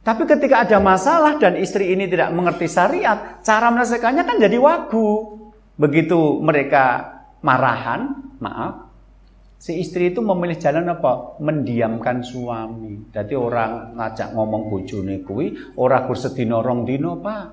[0.03, 5.11] Tapi ketika ada masalah dan istri ini tidak mengerti syariat, cara menyelesaikannya kan jadi wagu.
[5.75, 7.14] Begitu mereka
[7.45, 8.85] marahan, maaf,
[9.55, 11.41] Si istri itu memilih jalan apa?
[11.41, 13.09] Mendiamkan suami.
[13.09, 17.45] Jadi orang ngajak ngomong bojone kuwi ora gur sedina rong dina, Pak.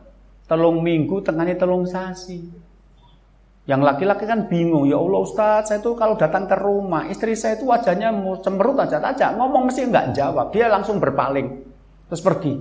[0.44, 2.52] Telung minggu tengahnya telung sasi.
[3.64, 7.54] Yang laki-laki kan bingung, ya Allah Ustadz, saya itu kalau datang ke rumah, istri saya
[7.54, 8.10] itu wajahnya
[8.42, 11.62] cemberut aja, aja ngomong mesti nggak jawab, dia langsung berpaling,
[12.10, 12.58] terus pergi.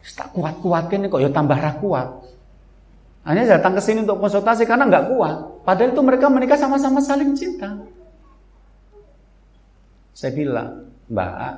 [0.00, 2.08] Tak kuat-kuatin kok, ya tambah kuat.
[3.24, 5.36] Hanya datang ke sini untuk konsultasi karena nggak kuat.
[5.64, 7.72] Padahal itu mereka menikah sama-sama saling cinta.
[10.12, 11.52] Saya bilang, Mbak,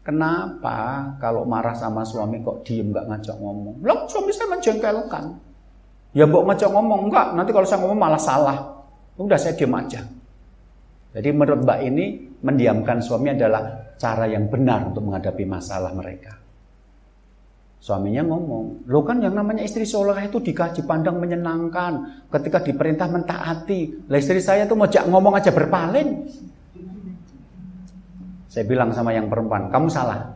[0.00, 0.76] kenapa
[1.20, 3.84] kalau marah sama suami kok diem nggak ngajak ngomong?
[3.84, 5.24] Loh, suami saya menjengkelkan.
[6.14, 8.58] Ya mbok ngajak ngomong, enggak, nanti kalau saya ngomong malah salah.
[9.18, 10.00] Udah saya diem aja.
[11.14, 12.04] Jadi menurut Mbak ini,
[12.42, 16.43] mendiamkan suami adalah cara yang benar untuk menghadapi masalah mereka.
[17.84, 22.24] Suaminya ngomong, lo kan yang namanya istri soleh itu dikaji pandang menyenangkan.
[22.32, 24.08] Ketika diperintah mentaati.
[24.08, 26.24] Lah istri saya tuh mau ngomong aja berpaling.
[28.48, 30.32] Saya bilang sama yang perempuan, kamu salah.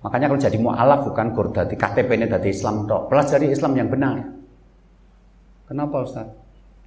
[0.00, 3.12] Makanya kalau jadi mu'alaf bukan gur dari KTP ini dari Islam tok.
[3.12, 4.16] Pelajari Islam yang benar.
[5.68, 6.32] Kenapa Ustaz?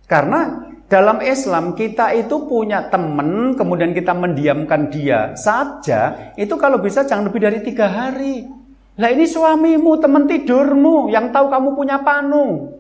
[0.10, 7.06] Karena dalam Islam kita itu punya teman, kemudian kita mendiamkan dia saja, itu kalau bisa
[7.06, 8.65] jangan lebih dari tiga hari.
[8.96, 12.72] Lah ini suamimu, teman tidurmu, yang tahu kamu punya panu.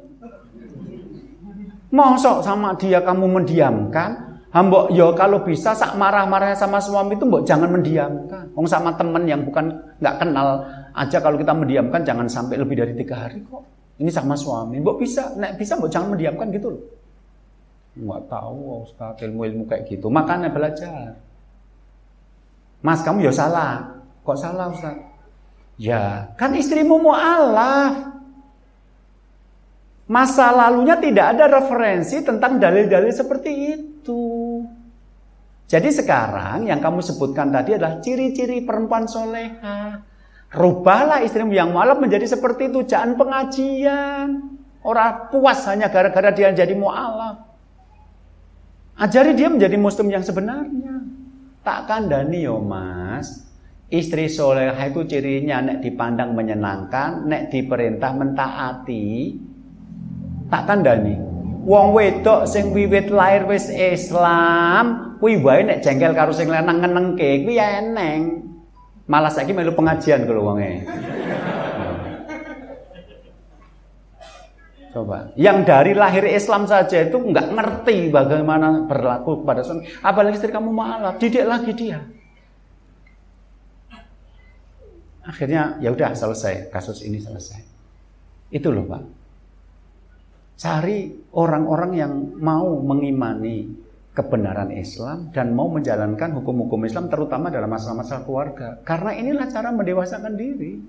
[1.91, 7.43] Mosok sama dia kamu mendiamkan, Hambok yo kalau bisa sak marah-marahnya sama suami itu mbok
[7.43, 8.47] jangan mendiamkan.
[8.55, 9.67] Wong sama temen yang bukan
[9.99, 10.63] nggak kenal
[10.95, 13.67] aja kalau kita mendiamkan jangan sampai lebih dari tiga hari kok.
[13.99, 14.79] Ini sama suami.
[14.79, 16.83] Mbok bisa, nek bisa mbok jangan mendiamkan gitu loh.
[17.99, 20.07] Nggak tahu Ustaz ilmu-ilmu kayak gitu.
[20.07, 21.19] Makanya belajar.
[22.79, 23.91] Mas kamu ya salah.
[24.23, 24.95] Kok salah Ustaz?
[25.75, 28.15] Ya, kan istrimu mau alaf.
[30.05, 34.23] Masa lalunya tidak ada referensi tentang dalil-dalil seperti itu.
[35.65, 39.97] Jadi sekarang yang kamu sebutkan tadi adalah ciri-ciri perempuan soleha.
[40.53, 42.85] Rubahlah istrimu yang mualaf menjadi seperti itu.
[42.85, 44.27] Jangan pengajian.
[44.85, 47.41] Orang puas hanya gara-gara dia jadi mualaf.
[48.95, 51.01] Ajari dia menjadi muslim yang sebenarnya.
[51.65, 53.44] Tak kandani yo mas.
[53.85, 59.37] Istri soleha itu cirinya nek dipandang menyenangkan, nek diperintah mentaati,
[60.49, 66.45] tak kandani wong wedok sing wiwit lahir wis Islam kuwi wae nek jengkel karo sing
[66.47, 68.45] lanang ngenengke kuwi eneng
[69.09, 70.85] malah saiki melu pengajian kalau wonge
[74.95, 75.27] Coba.
[75.35, 79.91] Yang dari lahir Islam saja itu nggak ngerti bagaimana berlaku kepada suami.
[79.99, 81.99] Apalagi istri kamu malah didik lagi dia.
[85.25, 87.61] Akhirnya ya udah selesai kasus ini selesai.
[88.53, 89.03] Itu loh pak.
[90.55, 93.67] Cari orang-orang yang mau mengimani
[94.15, 98.67] kebenaran Islam dan mau menjalankan hukum-hukum Islam terutama dalam masalah-masalah keluarga.
[98.87, 100.79] Karena inilah cara mendewasakan diri.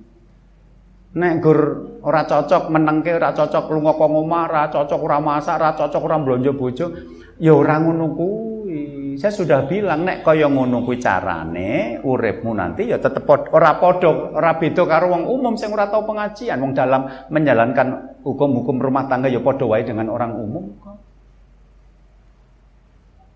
[1.16, 1.60] Nek gur
[2.04, 6.16] ora cocok menengke ora cocok lunga kok omah, ora cocok ora masak, ora cocok ora
[6.20, 6.86] blonjo bojo,
[7.40, 8.45] ya ora ngono kuwi.
[9.16, 14.60] Saya sudah bilang nek kaya ngono kuwi carane uripmu nanti ya tetep ora padha, ora
[14.60, 19.40] beda karo wong umum sing ora tau pengajian, wong dalam menjalankan hukum-hukum rumah tangga ya
[19.40, 20.96] padha wae dengan orang umum kok.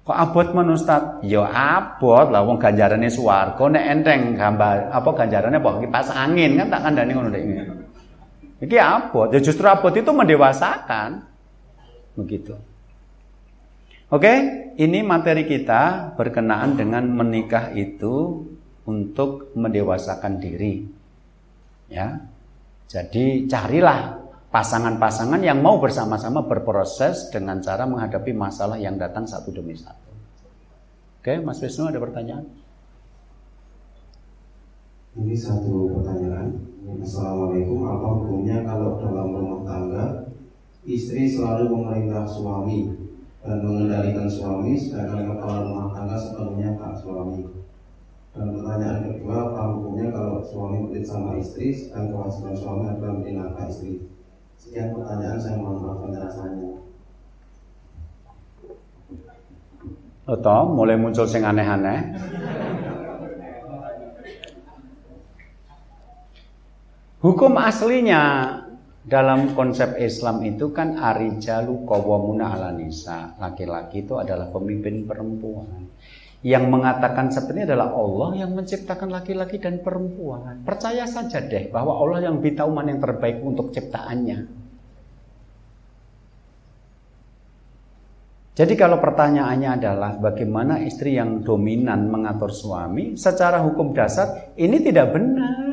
[0.01, 1.24] Kok abot men Ustaz?
[1.24, 6.66] Ya abot lah wong ganjarane swarga nek enteng gambar apa ganjarane apa kipas angin kan
[6.68, 7.55] tak kandhani ngono nek ini.
[8.61, 11.24] Iki abot, ya justru abot itu mendewasakan.
[12.20, 12.70] Begitu.
[14.11, 14.35] Oke,
[14.75, 18.43] ini materi kita berkenaan dengan menikah itu
[18.83, 20.83] untuk mendewasakan diri.
[21.87, 22.19] Ya.
[22.91, 24.19] Jadi carilah
[24.51, 30.11] pasangan-pasangan yang mau bersama-sama berproses dengan cara menghadapi masalah yang datang satu demi satu.
[31.23, 32.51] Oke, Mas Wisnu ada pertanyaan?
[35.15, 36.59] Ini satu pertanyaan.
[36.99, 37.87] Assalamualaikum.
[37.87, 40.05] Apa hukumnya kalau dalam rumah tangga
[40.83, 43.00] istri selalu memerintah suami
[43.41, 47.49] dan mengendalikan suami, sedangkan kepala rumah tangga sepenuhnya pak suami?
[48.30, 53.70] Dan pertanyaan kedua, apa hukumnya kalau suami pelit sama istri dan kewajiban suami adalah menafkahi
[53.72, 53.93] istri?
[54.61, 56.72] Sekian pertanyaan saya mohon maaf penjelasannya.
[60.28, 62.12] Atau mulai muncul sing aneh-aneh.
[67.24, 68.57] Hukum aslinya
[69.11, 73.35] dalam konsep Islam itu kan arijalu qawwamuna ala nisa.
[73.43, 75.91] Laki-laki itu adalah pemimpin perempuan.
[76.47, 80.63] Yang mengatakan seperti ini adalah Allah yang menciptakan laki-laki dan perempuan.
[80.63, 84.63] Percaya saja deh bahwa Allah yang tahu mana yang terbaik untuk ciptaannya.
[88.55, 95.17] Jadi kalau pertanyaannya adalah bagaimana istri yang dominan mengatur suami, secara hukum dasar ini tidak
[95.17, 95.70] benar.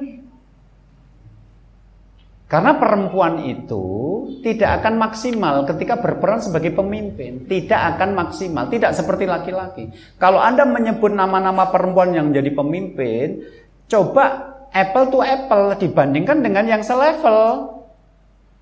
[2.48, 3.86] Karena perempuan itu
[4.40, 9.92] tidak akan maksimal ketika berperan sebagai pemimpin, tidak akan maksimal, tidak seperti laki-laki.
[10.16, 13.44] Kalau Anda menyebut nama-nama perempuan yang jadi pemimpin,
[13.92, 17.68] coba apple to apple dibandingkan dengan yang selevel.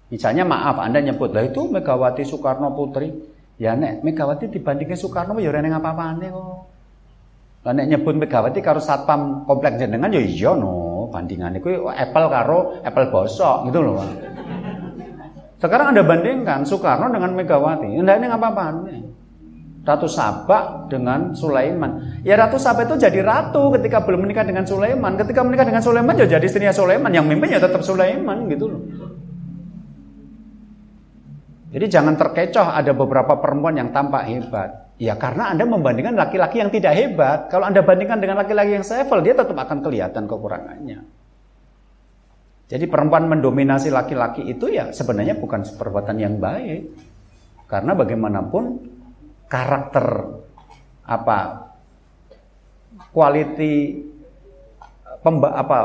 [0.10, 3.14] Misalnya maaf Anda nyebut lah itu Megawati Soekarno Putri.
[3.62, 6.58] Ya nek Megawati dibandingkan Soekarno ya ora apa-apane kok.
[7.70, 12.58] Lah nek nyebut Megawati karo satpam komplek jenengan ya iya no bandingannya kuwi apple karo
[12.82, 14.02] apple bosok gitu loh.
[15.56, 17.90] Sekarang Anda bandingkan Soekarno dengan Megawati.
[17.98, 18.66] Enggak ini apa-apa.
[19.86, 22.22] Ratu Sabak dengan Sulaiman.
[22.26, 25.14] Ya Ratu Sabak itu jadi ratu ketika belum menikah dengan Sulaiman.
[25.18, 27.10] Ketika menikah dengan Sulaiman ya jadi istrinya Sulaiman.
[27.14, 28.82] Yang mimpin ya tetap Sulaiman gitu loh.
[31.76, 34.85] Jadi jangan terkecoh ada beberapa perempuan yang tampak hebat.
[34.96, 37.52] Ya karena Anda membandingkan laki-laki yang tidak hebat.
[37.52, 41.04] Kalau Anda bandingkan dengan laki-laki yang sevel, dia tetap akan kelihatan kekurangannya.
[42.66, 46.82] Jadi perempuan mendominasi laki-laki itu ya sebenarnya bukan perbuatan yang baik.
[47.68, 48.64] Karena bagaimanapun
[49.52, 50.06] karakter
[51.06, 51.70] apa
[53.12, 54.02] quality
[55.22, 55.80] pemba, apa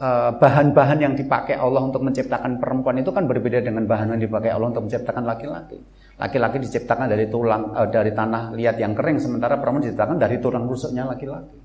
[0.00, 4.50] eh, bahan-bahan yang dipakai Allah untuk menciptakan perempuan itu kan berbeda dengan bahan yang dipakai
[4.50, 5.78] Allah untuk menciptakan laki-laki.
[6.20, 10.68] Laki-laki diciptakan dari tulang uh, dari tanah liat yang kering sementara perempuan diciptakan dari tulang
[10.68, 11.58] rusuknya laki-laki.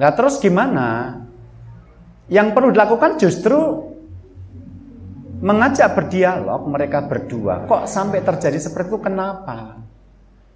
[0.00, 1.20] Nah terus gimana?
[2.32, 3.60] Yang perlu dilakukan justru
[5.42, 7.66] mengajak berdialog mereka berdua.
[7.66, 9.82] Kok sampai terjadi seperti itu kenapa?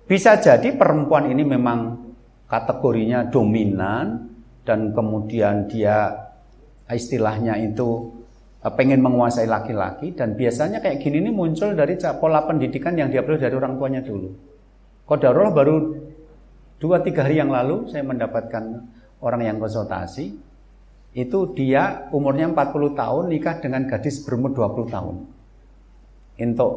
[0.07, 2.07] Bisa jadi perempuan ini memang
[2.47, 4.31] kategorinya dominan
[4.63, 6.15] dan kemudian dia
[6.87, 8.15] istilahnya itu
[8.75, 13.55] pengen menguasai laki-laki dan biasanya kayak gini ini muncul dari pola pendidikan yang diambil dari
[13.55, 14.33] orang tuanya dulu.
[15.07, 15.77] Kodarullah baru
[16.83, 18.65] dua tiga hari yang lalu saya mendapatkan
[19.23, 20.35] orang yang konsultasi
[21.17, 25.17] itu dia umurnya 40 tahun nikah dengan gadis berumur 20 tahun.
[26.37, 26.73] Untuk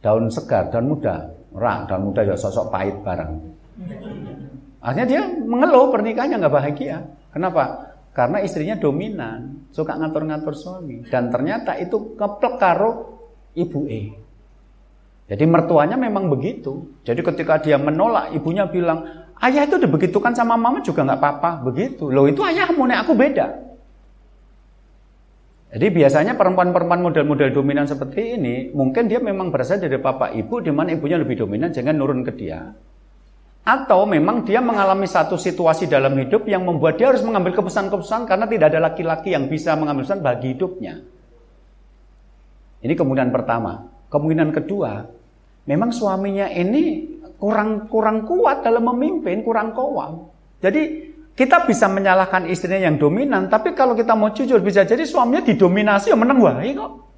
[0.00, 3.36] daun segar, daun muda, rak, daun muda ya sosok pahit bareng.
[4.80, 7.04] Akhirnya dia mengeluh pernikahannya nggak bahagia.
[7.36, 7.91] Kenapa?
[8.12, 11.08] Karena istrinya dominan, suka ngatur-ngatur suami.
[11.08, 12.90] Dan ternyata itu keplek karo
[13.56, 14.12] ibu E.
[15.32, 16.92] Jadi mertuanya memang begitu.
[17.08, 19.08] Jadi ketika dia menolak, ibunya bilang,
[19.40, 21.50] ayah itu dibegitukan sama mama juga nggak apa-apa.
[21.64, 22.12] Begitu.
[22.12, 23.46] Loh itu ayahmu, nek aku beda.
[25.72, 30.68] Jadi biasanya perempuan-perempuan model-model dominan seperti ini, mungkin dia memang berasal dari papa ibu, di
[30.68, 32.76] mana ibunya lebih dominan, jangan nurun ke dia.
[33.62, 38.50] Atau memang dia mengalami satu situasi dalam hidup yang membuat dia harus mengambil keputusan-keputusan karena
[38.50, 40.94] tidak ada laki-laki yang bisa mengambil keputusan bagi hidupnya.
[42.82, 43.86] Ini kemungkinan pertama.
[44.10, 45.06] Kemungkinan kedua,
[45.70, 50.26] memang suaminya ini kurang kurang kuat dalam memimpin, kurang kowam.
[50.58, 55.46] Jadi kita bisa menyalahkan istrinya yang dominan, tapi kalau kita mau jujur bisa jadi suaminya
[55.46, 57.11] didominasi ya menang wae kok.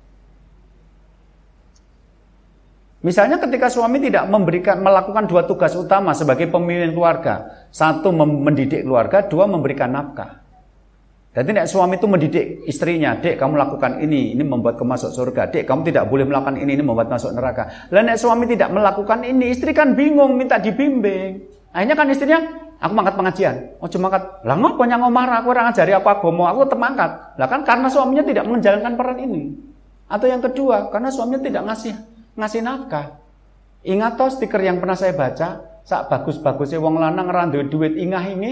[3.04, 7.68] Misalnya ketika suami tidak memberikan melakukan dua tugas utama sebagai pemimpin keluarga.
[7.68, 10.40] Satu mendidik keluarga, dua memberikan nafkah.
[11.36, 15.52] Jadi nek suami itu mendidik istrinya, "Dek, kamu lakukan ini, ini membuat kamu masuk surga.
[15.52, 19.20] Dek, kamu tidak boleh melakukan ini, ini membuat masuk neraka." Lah nek suami tidak melakukan
[19.20, 21.44] ini, istri kan bingung minta dibimbing.
[21.76, 22.40] Akhirnya kan istrinya,
[22.80, 24.46] "Aku mangkat pengajian." Oh, cuma mangkat.
[24.48, 27.10] Lah ngopo nyang marah aku ora ngajari aku agama, aku tetap mangkat.
[27.36, 29.42] Lah kan karena suaminya tidak menjalankan peran ini.
[30.08, 33.18] Atau yang kedua, karena suaminya tidak ngasih ngasih nafkah.
[33.84, 38.50] Ingat toh stiker yang pernah saya baca, sak bagus-bagusnya wong lanang randu duit ingah ini.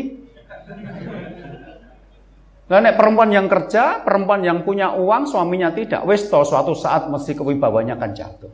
[2.69, 7.09] Lah nek perempuan yang kerja, perempuan yang punya uang, suaminya tidak, wis toh suatu saat
[7.09, 8.53] mesti kewibawanya akan jatuh.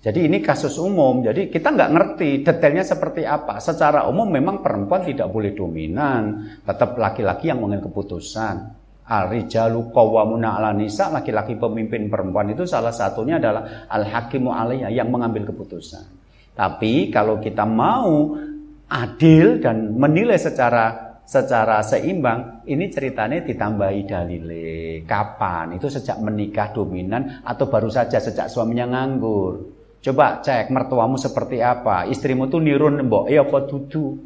[0.00, 3.60] Jadi ini kasus umum, jadi kita nggak ngerti detailnya seperti apa.
[3.60, 8.79] Secara umum memang perempuan tidak boleh dominan, tetap laki-laki yang mengambil keputusan.
[9.10, 15.50] Al-rijalu qawwamuna 'ala nisa, laki-laki pemimpin perempuan itu salah satunya adalah al-hakimu alaiha yang mengambil
[15.50, 16.06] keputusan.
[16.54, 18.38] Tapi kalau kita mau
[18.86, 25.02] adil dan menilai secara secara seimbang, ini ceritanya ditambahi dalile.
[25.06, 25.78] Kapan?
[25.78, 29.78] Itu sejak menikah dominan atau baru saja sejak suaminya nganggur.
[30.00, 34.16] Coba cek mertuamu seperti apa, istrimu tuh nirun mbok, ya apa dudu.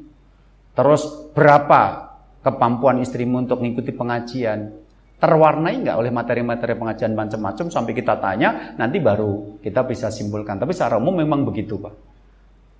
[0.74, 2.14] Terus berapa
[2.45, 4.84] kemampuan istrimu untuk mengikuti pengajian.
[5.16, 7.66] Terwarnai nggak oleh materi-materi pengajian macam-macam?
[7.72, 10.61] Sampai kita tanya nanti baru kita bisa simpulkan.
[10.61, 11.95] Tapi secara umum memang begitu pak.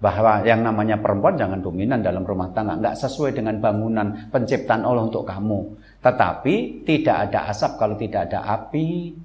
[0.05, 2.77] Bahwa yang namanya perempuan jangan dominan dalam rumah tangga.
[2.77, 5.61] Nggak sesuai dengan bangunan penciptaan Allah untuk kamu.
[6.05, 9.17] Tetapi tidak ada asap kalau tidak ada api.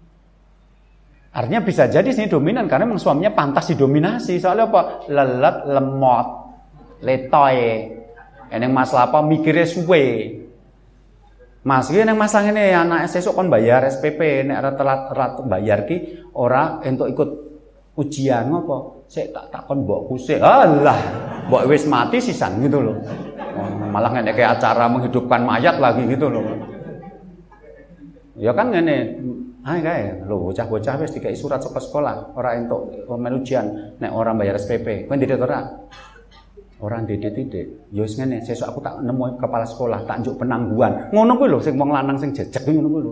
[1.30, 4.40] Artinya bisa jadi sini dominan karena memang suaminya pantas didominasi.
[4.40, 4.82] Soalnya apa?
[5.12, 6.28] Lelet, lemot,
[7.04, 7.60] letoy.
[8.50, 10.06] Eneng masalah apa mikirnya suwe.
[11.60, 15.80] Mas iki nang masang ini anak sesuk kon bayar SPP nek ora telat telat bayar
[15.84, 17.30] ki ora entuk ikut
[18.00, 19.06] ujian ngopo.
[19.10, 20.40] Sik tak takon mbokku sik.
[20.40, 20.98] Alah,
[21.52, 22.98] mbok wis mati sisan gitu loh.
[23.90, 26.46] Malah ngene kayak acara menghidupkan mayat lagi gitu loh.
[28.40, 29.20] Ya kan ngene,
[29.60, 35.04] Hai kae, lho bocah-bocah wis dikai surat sekolah, ora entuk ujian nek orang bayar SPP.
[35.04, 35.68] Kowe ndedet ora?
[36.80, 37.92] Orang dedet titik.
[37.92, 41.12] Ya wis ngene, sesuk aku tak nemu kepala sekolah, tak njuk penangguhan.
[41.12, 43.12] Ngono kuwi lho sing wong lanang sing jejeg ngono kuwi lho.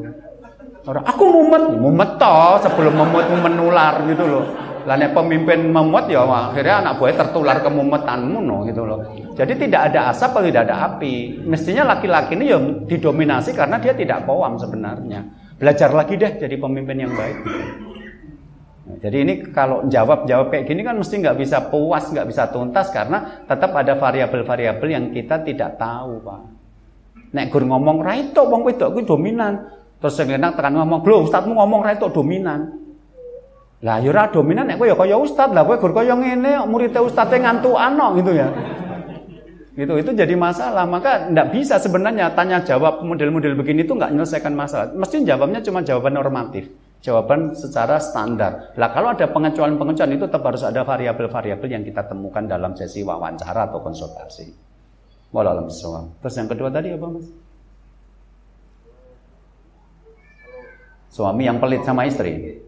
[0.88, 4.46] Ora aku mumet, mumet to sebelum memut menular gitu loh.
[4.88, 9.04] Lah pemimpin memut ya akhirnya anak buahnya tertular kemumetanmu no gitu loh.
[9.36, 11.44] Jadi tidak ada asap atau tidak ada api.
[11.44, 15.28] Mestinya laki-laki ini ya didominasi karena dia tidak pawam sebenarnya.
[15.60, 17.36] Belajar lagi deh jadi pemimpin yang baik.
[18.88, 22.88] Nah, jadi ini kalau jawab-jawab kayak gini kan mesti nggak bisa puas, nggak bisa tuntas
[22.88, 26.42] karena tetap ada variabel-variabel yang kita tidak tahu, Pak.
[27.36, 28.64] Nek gur ngomong ra itu wong
[29.04, 29.76] dominan.
[30.00, 32.88] Terus sing enak tekan ngomong, "Lho, ustadmu ngomong ra itu dominan."
[33.84, 37.04] Lah ya ora dominan nek kowe ya kaya ustad, lah kowe gur kaya ngene muridnya
[37.04, 38.48] ustadnya ngantukan gitu ya.
[39.78, 40.90] Gitu, itu jadi masalah.
[40.90, 44.90] Maka tidak bisa sebenarnya tanya jawab model-model begini itu nggak menyelesaikan masalah.
[44.98, 46.66] Mesti jawabnya cuma jawaban normatif,
[47.02, 48.74] jawaban secara standar.
[48.76, 53.70] Lah kalau ada pengecualian-pengecualian itu tetap harus ada variabel-variabel yang kita temukan dalam sesi wawancara
[53.70, 54.68] atau konsultasi.
[55.32, 55.68] Wallahualam
[56.24, 57.28] Terus yang kedua tadi apa mas?
[61.12, 62.62] Suami yang pelit sama istri.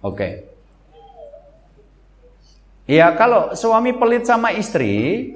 [0.00, 0.16] Oke.
[0.16, 0.32] Okay.
[2.86, 5.34] Ya kalau suami pelit sama istri,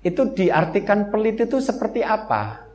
[0.00, 2.69] itu diartikan pelit itu seperti apa?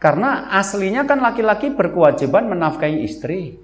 [0.00, 3.60] Karena aslinya kan laki-laki berkewajiban menafkahi istri.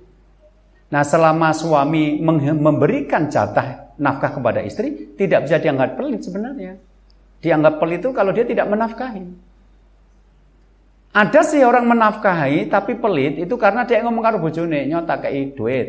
[0.92, 2.20] Nah, selama suami
[2.60, 6.76] memberikan jatah nafkah kepada istri, tidak bisa dianggap pelit sebenarnya.
[7.40, 9.24] Dianggap pelit itu kalau dia tidak menafkahi.
[11.16, 15.88] Ada sih orang menafkahi tapi pelit itu karena dia ngomong karo bojone nyota kayak duit.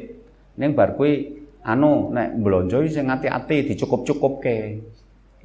[0.55, 0.95] Ning bar
[1.67, 4.79] anu nek blonjo sing ati-ati dicukup-cukupke.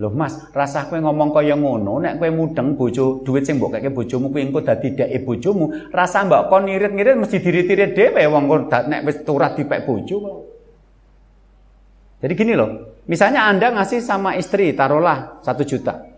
[0.01, 3.93] Loh Mas, rasa kowe ngomong kaya ngono, nek kowe mudeng bojo duit sing mbok keke
[3.93, 8.89] bojomu kuwi engko dadi deke bojomu, rasa mbok kon ngirit-ngirit mesti diri-diri dhewe wong kok
[8.89, 10.39] nek wis turah dipek bojo kok.
[12.25, 16.13] Jadi gini loh, misalnya Anda ngasih sama istri, taruhlah satu juta.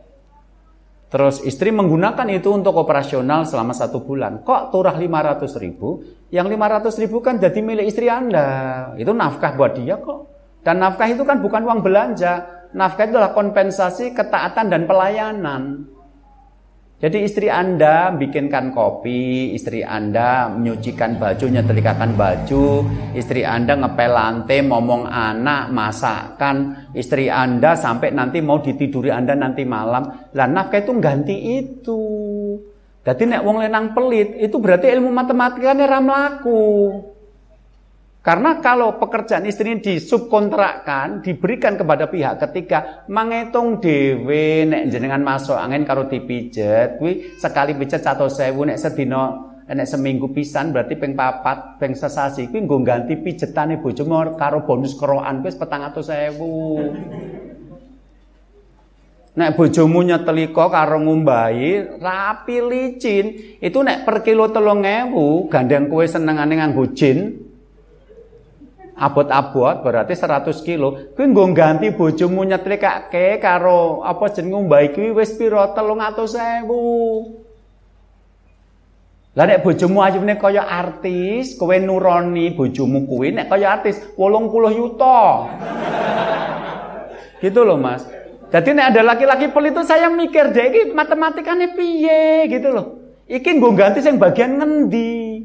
[1.11, 4.43] Terus istri menggunakan itu untuk operasional selama satu bulan.
[4.43, 6.03] Kok turah 500 ribu?
[6.35, 8.91] Yang 500 ribu kan jadi milik istri Anda.
[8.99, 10.27] Itu nafkah buat dia kok.
[10.66, 15.95] Dan nafkah itu kan bukan uang belanja nafkah itu adalah kompensasi ketaatan dan pelayanan.
[17.05, 24.64] Jadi istri Anda bikinkan kopi, istri Anda menyucikan baju, nyetrikakan baju, istri Anda ngepel lantai,
[24.64, 30.33] ngomong anak, masakkan, istri Anda sampai nanti mau ditiduri Anda nanti malam.
[30.33, 32.01] Lah nafkah itu ganti itu.
[33.05, 36.64] Jadi nek wong lenang pelit, itu berarti ilmu matematikanya ramlaku.
[38.25, 45.53] Karena kalau pekerjaan istri ini disubkontrakkan, diberikan kepada pihak ketiga, menghitung dewe nek jenengan masuk
[45.53, 51.12] angin karo dipijet, kuwi sekali pijet satu sewu nek sedino nek seminggu pisan berarti peng
[51.12, 56.81] papat, peng sesasi kuwi nggo ganti pijetane bojomu karo bonus keroan atau sewu.
[59.37, 66.09] Nek bojomu nyetelika karo ngumbahi rapi licin, itu nek per kilo telung ewu, gandeng kue
[66.09, 67.44] senengane nganggo jin,
[68.95, 71.15] abot-abot berarti 100 kilo.
[71.19, 77.45] Kuwi nggo ganti bojomu nyetlikake karo apa jeneng ngombahi kuwi wis pira 300.000
[79.35, 85.51] lah nek bojomu ayune kaya artis kowe nuroni bojomu kuwi nek kaya artis 80 yuta
[87.43, 88.07] gitu loh mas.
[88.55, 92.47] Jadi nek ada laki-laki pel itu saya mikir deh ini matematikanya piye?
[92.47, 93.03] Gitu loh.
[93.27, 95.43] Iki nggo ganti sing bagian ngendi?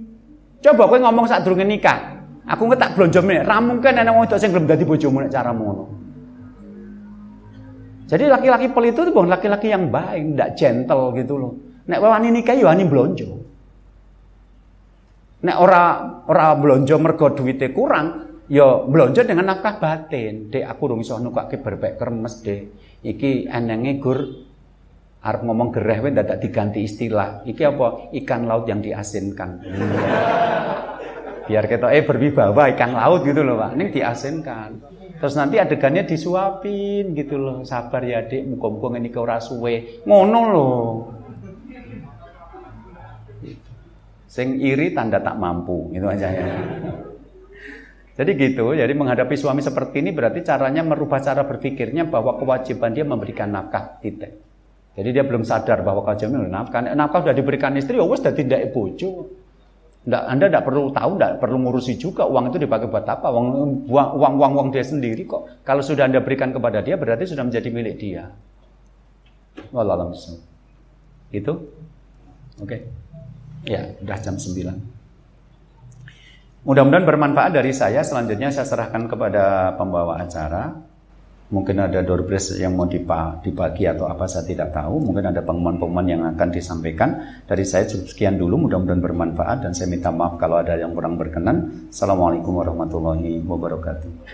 [0.62, 2.19] Coba kowe ngomong saat durunge nikah
[2.50, 3.46] Aku nggak tak belanja meneh.
[3.46, 5.86] Ra mungkin ana wong wedok sing gelem dadi bojomu nek cara ngono.
[8.10, 11.54] Jadi laki-laki pel itu bukan laki-laki yang baik, tidak gentle gitu loh.
[11.86, 13.30] Nek wani nikah yo ya wani blonjo.
[15.46, 15.84] Nek ora
[16.26, 18.08] ora blonjo mergo duitnya kurang,
[18.50, 20.50] ya blonjo dengan nafkah batin.
[20.50, 22.62] Dek aku dong iso nukake berbek kremes, Dek.
[23.06, 24.20] Iki enenge gur
[25.22, 27.46] arep ngomong gereh wae dadak diganti istilah.
[27.46, 28.10] Iki apa?
[28.10, 29.62] Ikan laut yang diasinkan.
[31.50, 33.74] Biar kita eh berwibawa ikan laut gitu loh pak.
[33.74, 34.70] Ini diasinkan.
[35.18, 37.66] Terus nanti adegannya disuapin gitu loh.
[37.66, 40.06] Sabar ya adik muka-muka ini ke suwe.
[40.06, 40.86] Ngono loh
[44.30, 46.30] Sing iri tanda tak mampu, itu aja.
[46.30, 46.46] Ya.
[48.14, 53.02] Jadi gitu, jadi menghadapi suami seperti ini berarti caranya merubah cara berpikirnya bahwa kewajiban dia
[53.02, 53.98] memberikan nafkah.
[53.98, 54.32] Tidak.
[54.94, 56.94] Jadi dia belum sadar bahwa kewajiban nafkah.
[56.94, 59.39] Nafkah sudah diberikan istri, ya sudah tidak bojo.
[60.10, 63.30] Nggak, anda tidak perlu tahu, tidak perlu ngurusi juga uang itu dipakai buat apa.
[63.30, 63.46] Uang,
[63.86, 65.62] uang, uang, uang, dia sendiri kok.
[65.62, 68.26] Kalau sudah anda berikan kepada dia, berarti sudah menjadi milik dia.
[69.70, 70.18] Wallahualam
[71.30, 71.54] Itu,
[72.58, 72.66] oke.
[72.66, 72.90] Okay.
[73.70, 76.66] Ya, udah jam 9.
[76.66, 78.02] Mudah-mudahan bermanfaat dari saya.
[78.02, 80.89] Selanjutnya saya serahkan kepada pembawa acara.
[81.50, 85.02] Mungkin ada doorpress yang mau dibagi atau apa saya tidak tahu.
[85.02, 87.42] Mungkin ada pengumuman-pengumuman yang akan disampaikan.
[87.50, 88.70] Dari saya cukup sekian dulu.
[88.70, 91.90] Mudah-mudahan bermanfaat dan saya minta maaf kalau ada yang kurang berkenan.
[91.90, 94.30] Assalamualaikum warahmatullahi wabarakatuh.